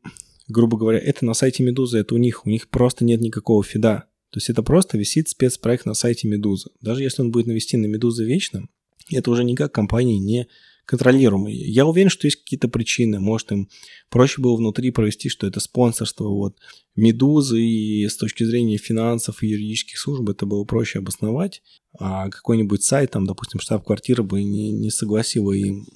[0.49, 4.05] грубо говоря, это на сайте Медузы, это у них, у них просто нет никакого фида.
[4.31, 6.71] То есть это просто висит спецпроект на сайте Медузы.
[6.81, 8.69] Даже если он будет навести на Медузы вечно,
[9.11, 10.49] это уже никак компании не
[10.89, 11.55] контролируемый.
[11.55, 13.21] Я уверен, что есть какие-то причины.
[13.21, 13.69] Может, им
[14.09, 16.57] проще было внутри провести, что это спонсорство вот
[16.97, 21.63] Медузы, и с точки зрения финансов и юридических служб это было проще обосновать.
[21.99, 25.87] А какой-нибудь сайт, там, допустим, штаб-квартира бы не, не согласила им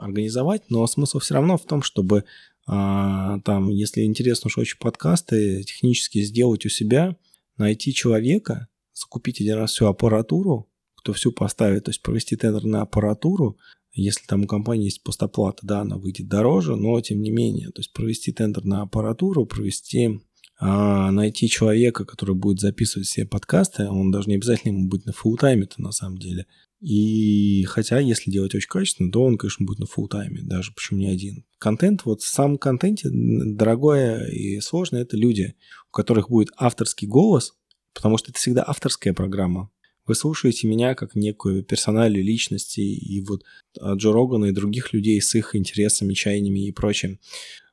[0.00, 0.62] организовать.
[0.70, 2.24] Но смысл все равно в том, чтобы
[2.66, 7.16] там, если интересно уж очень подкасты, технически сделать у себя,
[7.56, 12.82] найти человека, закупить один раз всю аппаратуру, кто всю поставит, то есть провести тендер на
[12.82, 13.58] аппаратуру,
[13.94, 17.80] если там у компании есть постоплата, да, она выйдет дороже, но тем не менее, то
[17.80, 20.20] есть провести тендер на аппаратуру, провести
[20.58, 25.12] а, найти человека, который будет записывать все подкасты, он даже не обязательно ему быть на
[25.12, 26.46] фулл-тайме-то на самом деле.
[26.82, 31.06] И хотя, если делать очень качественно, то он, конечно, будет на фулл-тайме, даже почему не
[31.06, 31.44] один.
[31.58, 35.54] Контент, вот в самом контенте дорогое и сложное– это люди,
[35.88, 37.54] у которых будет авторский голос,
[37.94, 39.70] потому что это всегда авторская программа.
[40.08, 43.44] Вы слушаете меня как некую персональную личность и, вот
[43.80, 47.20] Джо Рогана и других людей с их интересами, чаяниями и прочим.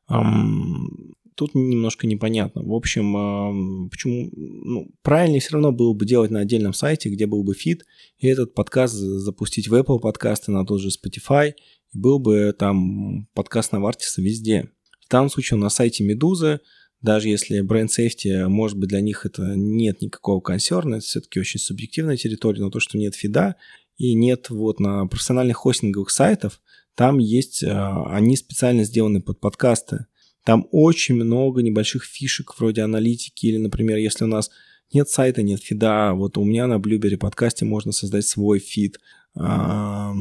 [0.07, 2.61] Um, тут немножко непонятно.
[2.63, 7.45] В общем, почему ну, правильнее все равно было бы делать на отдельном сайте, где был
[7.45, 7.85] бы фид,
[8.17, 11.53] и этот подкаст запустить в Apple подкасты, на тот же Spotify,
[11.93, 14.69] и был бы там подкаст на Вартиса везде.
[15.07, 16.59] В данном случае на сайте Медузы,
[17.01, 21.61] даже если бренд сейфти, может быть, для них это нет никакого консерна, это все-таки очень
[21.61, 23.55] субъективная территория, но то, что нет фида
[23.95, 26.59] и нет вот на профессиональных хостинговых сайтов,
[26.95, 30.07] там есть, а, они специально сделаны под подкасты.
[30.43, 34.49] Там очень много небольших фишек вроде аналитики или, например, если у нас
[34.93, 38.99] нет сайта, нет фида, вот у меня на Blueberry подкасте можно создать свой фид
[39.39, 40.11] э,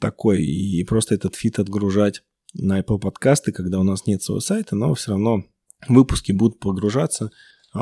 [0.00, 2.22] такой и просто этот фид отгружать
[2.54, 5.44] на Apple подкасты, когда у нас нет своего сайта, но все равно
[5.88, 7.30] выпуски будут погружаться
[7.74, 7.78] э,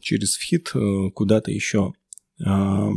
[0.00, 1.92] через фид э, куда-то еще.
[2.44, 2.90] Э,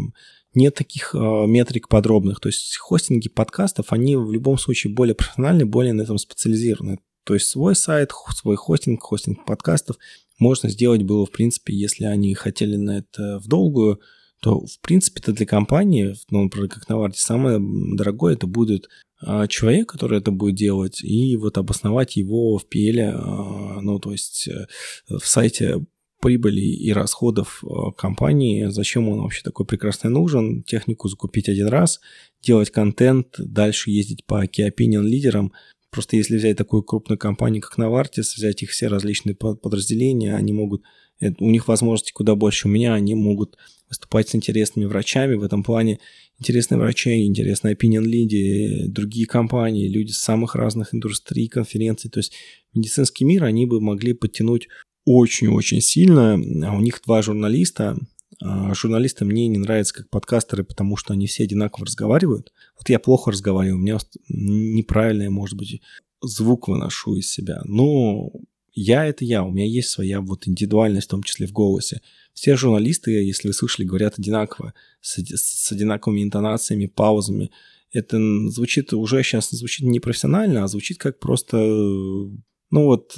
[0.55, 2.39] нет таких э, метрик подробных.
[2.39, 6.99] То есть хостинги подкастов, они в любом случае более профессиональны, более на этом специализированы.
[7.27, 9.97] То есть свой сайт, свой хостинг, хостинг подкастов
[10.39, 13.99] можно сделать было, в принципе, если они хотели на это в долгую,
[14.39, 18.87] то, в принципе, это для компании, ну, например, как на Варте, самое дорогое это будет
[19.19, 24.13] а, человек, который это будет делать, и вот обосновать его в PL, а, ну, то
[24.13, 24.67] есть э,
[25.09, 25.85] в сайте
[26.21, 31.99] прибыли и расходов а, компании, зачем он вообще такой прекрасный нужен, технику закупить один раз,
[32.41, 35.51] делать контент, дальше ездить по key opinion лидерам,
[35.89, 40.83] Просто если взять такую крупную компанию, как Novartis, взять их все различные подразделения, они могут,
[41.21, 43.57] у них возможности куда больше у меня, они могут
[43.89, 45.35] выступать с интересными врачами.
[45.35, 45.99] В этом плане
[46.39, 52.09] интересные врачи, интересные opinion лиди, другие компании, люди с самых разных индустрий, конференций.
[52.09, 52.33] То есть
[52.73, 54.67] медицинский мир они бы могли подтянуть
[55.05, 56.33] очень-очень сильно.
[56.33, 57.97] А у них два журналиста,
[58.41, 62.51] журналисты мне не нравятся как подкастеры, потому что они все одинаково разговаривают.
[62.77, 63.97] Вот я плохо разговариваю, у меня
[64.29, 65.81] неправильный, может быть,
[66.21, 67.61] звук выношу из себя.
[67.65, 68.31] Но
[68.73, 72.01] я это я, у меня есть своя вот индивидуальность, в том числе в голосе.
[72.33, 77.49] Все журналисты, если вы слышали, говорят одинаково, с, с одинаковыми интонациями, паузами.
[77.91, 78.19] Это
[78.49, 82.39] звучит уже сейчас звучит не профессионально, а звучит как просто, ну
[82.71, 83.17] вот,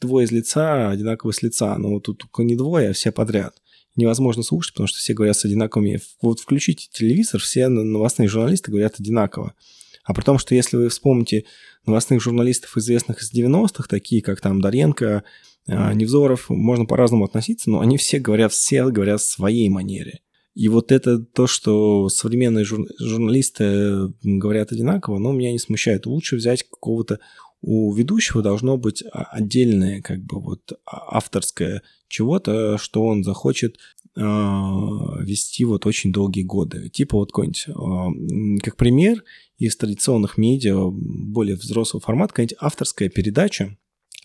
[0.00, 1.76] двое из лица, одинаковые с лица.
[1.78, 3.54] Но вот тут только не двое, а все подряд.
[3.96, 6.00] Невозможно слушать, потому что все говорят с одинаковыми.
[6.22, 9.54] Вот включите телевизор, все новостные журналисты говорят одинаково.
[10.04, 11.44] А при том, что если вы вспомните
[11.86, 15.24] новостных журналистов, известных из 90-х, такие как там Доренко,
[15.68, 20.20] а, Невзоров, можно по-разному относиться, но они все говорят, все говорят в своей манере.
[20.54, 26.06] И вот это то, что современные жур- журналисты говорят одинаково, но меня не смущает.
[26.06, 27.20] Лучше взять какого-то
[27.62, 33.76] у ведущего должно быть отдельное, как бы вот а, авторское чего-то, что он захочет
[34.16, 36.88] э, вести вот очень долгие годы.
[36.88, 39.22] Типа вот какой-нибудь, э, как пример
[39.58, 43.76] из традиционных медиа, более взрослый формат, какая-нибудь авторская передача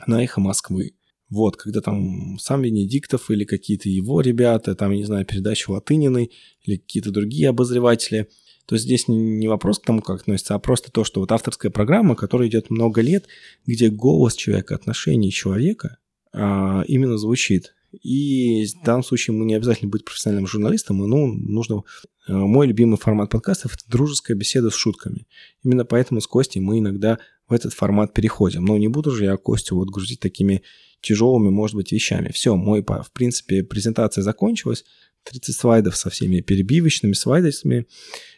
[0.08, 0.96] на «Эхо Москвы».
[1.30, 6.32] Вот, когда там сам Венедиктов или какие-то его ребята, там, я не знаю, передача Латыниной
[6.62, 8.30] или какие-то другие обозреватели–
[8.66, 12.16] то здесь не вопрос к тому, как относится, а просто то, что вот авторская программа,
[12.16, 13.28] которая идет много лет,
[13.66, 15.98] где голос человека, отношение человека
[16.34, 17.74] а, именно звучит.
[18.02, 21.84] И в данном случае мы не обязательно быть профессиональным журналистом, но нужно...
[22.28, 25.28] Э, мой любимый формат подкастов– это дружеская беседа с шутками.
[25.64, 28.66] Именно поэтому с Костей мы иногда в этот формат переходим.
[28.66, 30.64] Но не буду же я Костю вот грузить такими
[31.02, 32.32] тяжелыми, может быть, вещами.
[32.34, 34.84] Все, мой, в принципе, презентация закончилась.
[35.26, 37.88] 30 слайдов со всеми перебивочными слайдами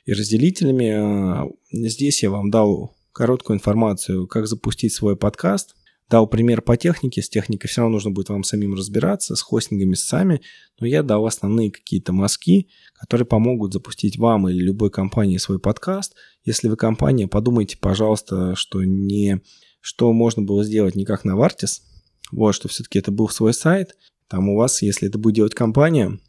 [0.06, 0.90] и разделителями.
[0.90, 5.76] А, здесь я вам дал короткую информацию, как запустить свой подкаст.
[6.10, 7.22] Дал пример по технике.
[7.22, 10.42] С техникой все равно нужно будет вам самим разбираться, с хостингами сами.
[10.80, 16.16] Но я дал основные какие-то мазки, которые помогут запустить вам или любой компании свой подкаст.
[16.46, 19.42] Если вы компания, подумайте, пожалуйста, что не
[19.82, 21.84] что можно было сделать не как на Вартис,
[22.32, 23.96] вот, что все-таки это был свой сайт,
[24.28, 26.20] там у вас, если это будет делать компания,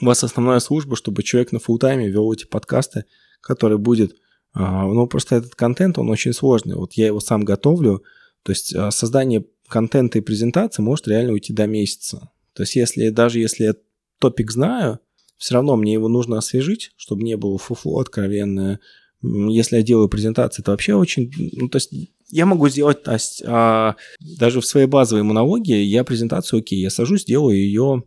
[0.00, 3.04] у вас основная служба, чтобы человек на фултайме вел эти подкасты,
[3.40, 4.16] который будет...
[4.54, 6.76] А, ну, просто этот контент, он очень сложный.
[6.76, 8.02] Вот я его сам готовлю.
[8.42, 12.30] То есть а, создание контента и презентации может реально уйти до месяца.
[12.54, 13.74] То есть если даже если я
[14.18, 15.00] топик знаю,
[15.36, 18.80] все равно мне его нужно освежить, чтобы не было фуфу откровенное.
[19.22, 21.30] Если я делаю презентации, это вообще очень...
[21.52, 21.92] Ну, то есть
[22.30, 26.90] я могу сделать, то есть, а, даже в своей базовой монологии я презентацию, окей, я
[26.90, 28.04] сажусь, делаю ее,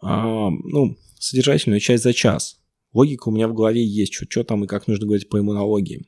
[0.00, 2.58] а, ну, содержательную часть за час.
[2.92, 6.06] Логика у меня в голове есть, что, что там и как нужно говорить по иммунологии.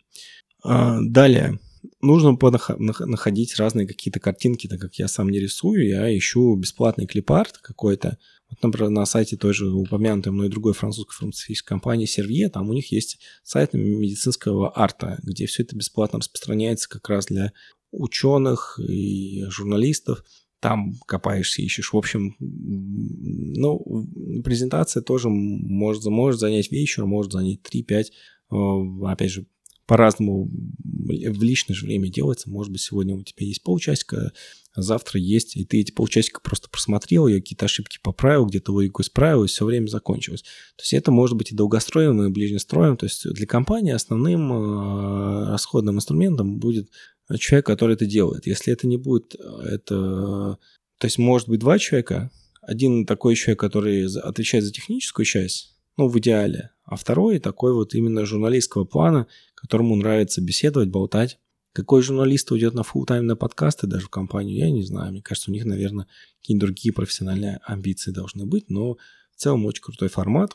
[0.65, 1.61] А, далее.
[2.01, 2.39] Нужно
[2.79, 8.19] находить разные какие-то картинки, так как я сам не рисую, я ищу бесплатный клипарт какой-то.
[8.49, 12.73] Вот, например, на сайте той же упомянутой мной другой французской фармацевтической компании Servier, там у
[12.73, 17.53] них есть сайт медицинского арта, где все это бесплатно распространяется как раз для
[17.91, 20.25] ученых и журналистов.
[20.63, 21.93] Там копаешься, ищешь.
[21.93, 24.07] В общем, ну,
[24.45, 28.05] презентация тоже может, может занять вечер, может занять 3-5.
[28.53, 29.47] Э, опять же,
[29.87, 32.49] по-разному в личное же время делается.
[32.49, 34.31] Может быть, сегодня у тебя есть полчасика,
[34.73, 39.03] а завтра есть, и ты эти полчасика просто просмотрел, я какие-то ошибки поправил, где-то логику
[39.03, 40.43] исправил, и все время закончилось.
[40.77, 42.97] То есть это может быть и долгостроем, и ближнестроем.
[42.97, 46.89] То есть для компании основным э, расходным инструментом будет
[47.39, 48.47] человек, который это делает.
[48.47, 50.59] Если это не будет, это...
[50.99, 52.31] То есть может быть два человека,
[52.61, 57.95] один такой человек, который отвечает за техническую часть, ну, в идеале, а второй такой вот
[57.95, 61.39] именно журналистского плана, которому нравится беседовать, болтать.
[61.73, 65.11] Какой журналист уйдет на full тайм на подкасты даже в компанию, я не знаю.
[65.11, 66.07] Мне кажется, у них, наверное,
[66.41, 70.55] какие-то другие профессиональные амбиции должны быть, но в целом очень крутой формат.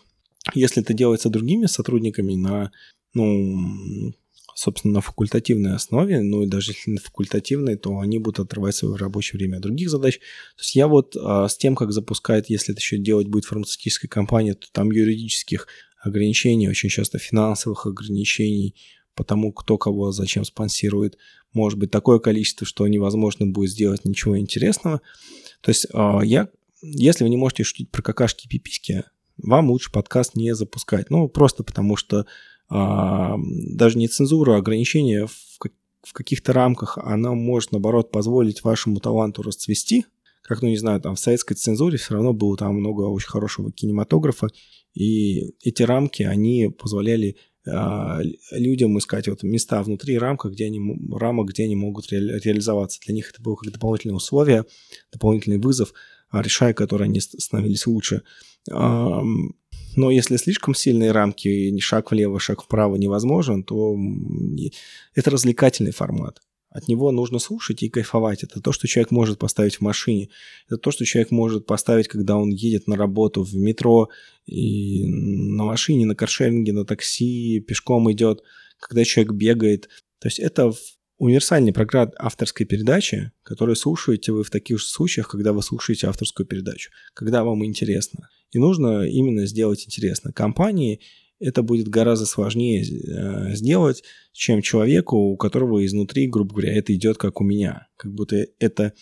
[0.53, 2.71] Если это делается другими сотрудниками на,
[3.13, 4.13] ну,
[4.57, 8.95] собственно, на факультативной основе, ну и даже если на факультативной, то они будут отрывать свое
[8.95, 10.17] рабочее время от других задач.
[10.17, 14.09] То есть я вот а, с тем, как запускает, если это еще делать будет фармацевтическая
[14.09, 15.67] компания, то там юридических
[16.01, 18.73] ограничений, очень часто финансовых ограничений
[19.13, 21.19] по тому, кто кого зачем спонсирует,
[21.53, 25.01] может быть такое количество, что невозможно будет сделать ничего интересного.
[25.61, 26.49] То есть а, я,
[26.81, 29.03] если вы не можете шутить про какашки и пиписьки,
[29.37, 31.11] вам лучше подкаст не запускать.
[31.11, 32.25] Ну, просто потому что
[32.69, 40.05] даже не цензура, а ограничения в, каких-то рамках, она может, наоборот, позволить вашему таланту расцвести.
[40.41, 43.71] Как, ну, не знаю, там в советской цензуре все равно было там много очень хорошего
[43.71, 44.47] кинематографа,
[44.93, 47.35] и эти рамки, они позволяли
[47.67, 48.19] а,
[48.51, 50.79] людям искать вот места внутри рамок, где они,
[51.11, 52.99] рамок, где они могут ре, реализоваться.
[53.05, 54.65] Для них это было как дополнительное условие,
[55.11, 55.93] дополнительный вызов,
[56.29, 58.23] а, решая который они становились лучше.
[59.97, 63.97] Но если слишком сильные рамки, шаг влево, шаг вправо невозможен, то
[65.15, 66.39] это развлекательный формат.
[66.69, 68.43] От него нужно слушать и кайфовать.
[68.43, 70.29] Это то, что человек может поставить в машине.
[70.67, 74.09] Это то, что человек может поставить, когда он едет на работу в метро,
[74.45, 78.43] и на машине, на каршеринге, на такси, пешком идет,
[78.79, 79.89] когда человек бегает.
[80.19, 80.73] То есть это
[81.17, 86.45] универсальный программ авторской передачи, которую слушаете вы в таких же случаях, когда вы слушаете авторскую
[86.45, 88.29] передачу, когда вам интересно.
[88.51, 90.31] И нужно именно сделать интересно.
[90.31, 91.01] Компании
[91.39, 97.17] это будет гораздо сложнее э, сделать, чем человеку, у которого изнутри, грубо говоря, это идет
[97.17, 97.87] как у меня.
[97.95, 98.93] Как будто это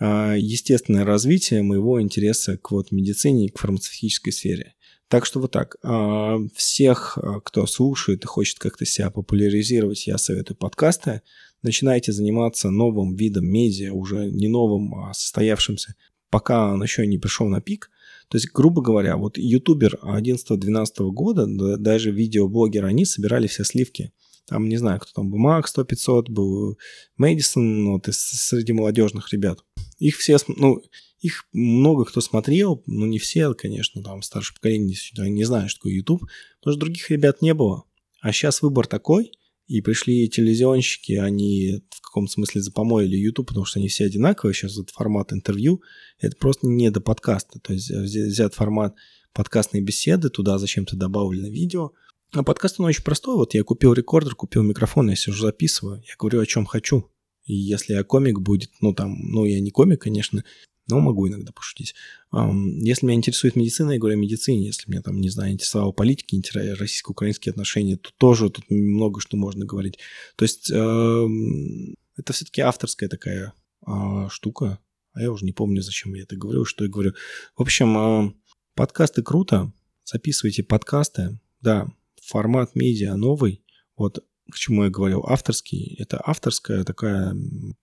[0.00, 4.74] э, естественное развитие моего интереса к вот медицине и к фармацевтической сфере.
[5.14, 5.76] Так что вот так.
[5.84, 11.22] Э, всех, кто слушает и хочет как-то себя популяризировать, я советую подкасты.
[11.62, 15.94] Начинайте заниматься новым видом медиа, уже не новым, а состоявшимся,
[16.30, 17.92] пока он еще не пришел на пик.
[18.26, 21.46] То есть, грубо говоря, вот ютубер 11-12 года,
[21.76, 24.12] даже видеоблогеры, они собирали все сливки.
[24.46, 26.76] Там, не знаю, кто там был, Макс 100-500, был
[27.18, 29.60] Мэдисон, вот из, среди молодежных ребят.
[30.00, 30.82] Их все, ну,
[31.24, 34.96] их много кто смотрел, но не все, конечно, там старшее поколение
[35.30, 36.20] не, знает, что такое YouTube,
[36.60, 37.84] потому что других ребят не было.
[38.20, 39.32] А сейчас выбор такой–
[39.66, 44.54] и пришли телевизионщики, они в каком-то смысле запомоили YouTube, потому что они все одинаковые.
[44.54, 45.82] Сейчас этот формат интервью,
[46.18, 47.60] это просто не до подкаста.
[47.60, 48.94] То есть взят формат
[49.32, 51.92] подкастной беседы, туда зачем-то добавлено видео.
[52.32, 53.36] А подкаст, он очень простой.
[53.36, 56.02] Вот я купил рекордер, купил микрофон, я сижу записываю.
[56.06, 57.10] Я говорю, о чем хочу.
[57.44, 60.44] И если я комик будет, ну там, ну я не комик, конечно,
[60.88, 61.94] но могу иногда пошутить.
[62.32, 64.66] Если меня интересует медицина, я говорю о медицине.
[64.66, 66.36] Если меня там, не знаю, интересовала политика,
[66.78, 69.98] российско-украинские отношения, то тоже тут много что можно говорить.
[70.36, 73.52] То есть это все-таки авторская такая
[73.86, 74.78] а, штука.
[75.12, 77.14] А я уже не помню, зачем я это говорю, что я говорю.
[77.56, 78.36] В общем,
[78.74, 79.72] подкасты круто.
[80.04, 81.38] Записывайте подкасты.
[81.60, 81.86] Да,
[82.20, 83.62] формат медиа новый.
[83.96, 85.96] Вот к чему я говорил, авторский.
[85.98, 87.36] Это авторская такая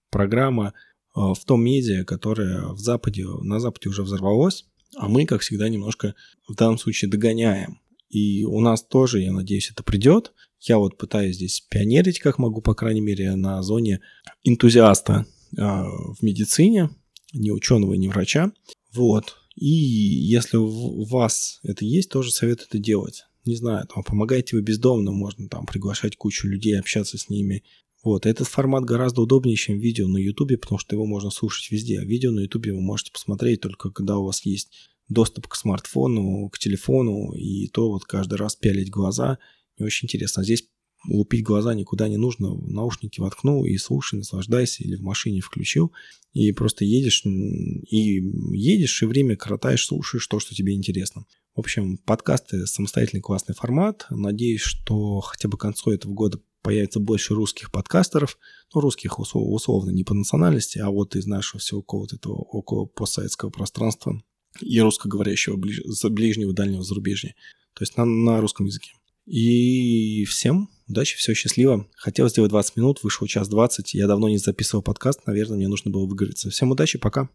[0.09, 0.73] программа, а,
[1.13, 4.65] в том медиа, которое в Западе, на Западе уже взорвалось,
[4.95, 6.15] а мы, как всегда, немножко
[6.47, 7.79] в данном случае догоняем.
[8.09, 10.33] И у нас тоже, я надеюсь, это придет.
[10.59, 14.01] Я вот пытаюсь здесь пионерить, как могу, по крайней мере, на зоне
[14.43, 15.25] энтузиаста
[15.57, 16.89] э, в медицине,
[17.33, 18.51] не ученого не врача.
[18.93, 19.37] Вот.
[19.55, 23.23] И если у вас это есть, тоже советую это делать.
[23.45, 27.63] Не знаю, там помогаете вы бездомным, можно там приглашать кучу людей, общаться с ними,
[28.03, 31.99] вот, этот формат гораздо удобнее, чем видео на YouTube, потому что его можно слушать везде.
[31.99, 34.71] А видео на YouTube вы можете посмотреть только когда у вас есть
[35.07, 39.37] доступ к смартфону, к телефону, и то вот каждый раз пялить глаза
[39.77, 40.41] не очень интересно.
[40.41, 40.67] А здесь
[41.07, 42.55] лупить глаза никуда не нужно.
[42.55, 45.91] Наушники воткнул и слушай, наслаждайся, или в машине включил,
[46.33, 48.21] и просто едешь, и
[48.53, 51.25] едешь, и время коротаешь, слушаешь то, что тебе интересно.
[51.55, 54.05] В общем, подкасты– самостоятельный классный формат.
[54.09, 58.37] Надеюсь, что хотя бы к концу этого года появится больше русских подкастеров,
[58.73, 63.49] ну, русских условно не по национальности, а вот из нашего всего какого-то этого около постсоветского
[63.49, 64.21] пространства
[64.59, 65.81] и русскоговорящего ближ...
[66.09, 67.35] ближнего дальнего зарубежья.
[67.73, 68.91] То есть на, на русском языке.
[69.25, 71.87] И всем удачи, все счастливо.
[71.95, 73.93] Хотел сделать 20 минут, вышел час 20.
[73.93, 76.49] Я давно не записывал подкаст, наверное, мне нужно было выговориться.
[76.49, 77.29] Всем удачи, пока.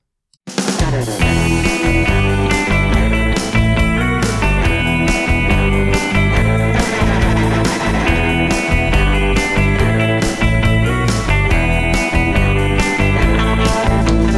[0.89, 2.56] thank you